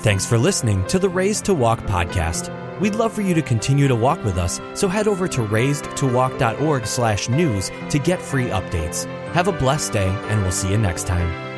Thanks 0.00 0.26
for 0.26 0.36
listening 0.36 0.86
to 0.88 0.98
the 0.98 1.08
Raised 1.08 1.44
to 1.46 1.54
Walk 1.54 1.80
podcast. 1.80 2.50
We'd 2.80 2.96
love 2.96 3.12
for 3.12 3.22
you 3.22 3.34
to 3.34 3.42
continue 3.42 3.86
to 3.88 3.94
walk 3.94 4.22
with 4.24 4.36
us, 4.36 4.60
so 4.74 4.88
head 4.88 5.06
over 5.06 5.28
to 5.28 5.42
raisedtowalk.org 5.42 6.86
slash 6.86 7.28
news 7.28 7.70
to 7.90 7.98
get 7.98 8.20
free 8.20 8.46
updates. 8.46 9.04
Have 9.32 9.48
a 9.48 9.52
blessed 9.52 9.92
day, 9.92 10.08
and 10.08 10.42
we'll 10.42 10.50
see 10.50 10.70
you 10.70 10.78
next 10.78 11.06
time. 11.06 11.51